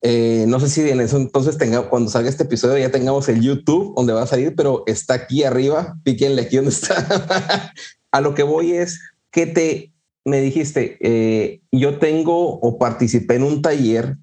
[0.00, 3.40] eh, no sé si en eso entonces tenga, cuando salga este episodio ya tengamos el
[3.40, 5.98] YouTube donde va a salir, pero está aquí arriba.
[6.04, 7.72] Píquenle aquí donde está.
[8.12, 9.00] a lo que voy es
[9.30, 9.92] que te
[10.24, 14.16] me dijiste, eh, yo tengo o participé en un taller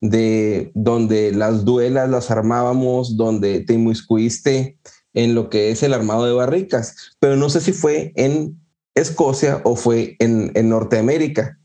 [0.00, 4.78] de donde las duelas las armábamos, donde te inmiscuiste
[5.14, 8.60] en lo que es el armado de barricas, pero no sé si fue en
[8.94, 11.57] Escocia o fue en, en Norteamérica.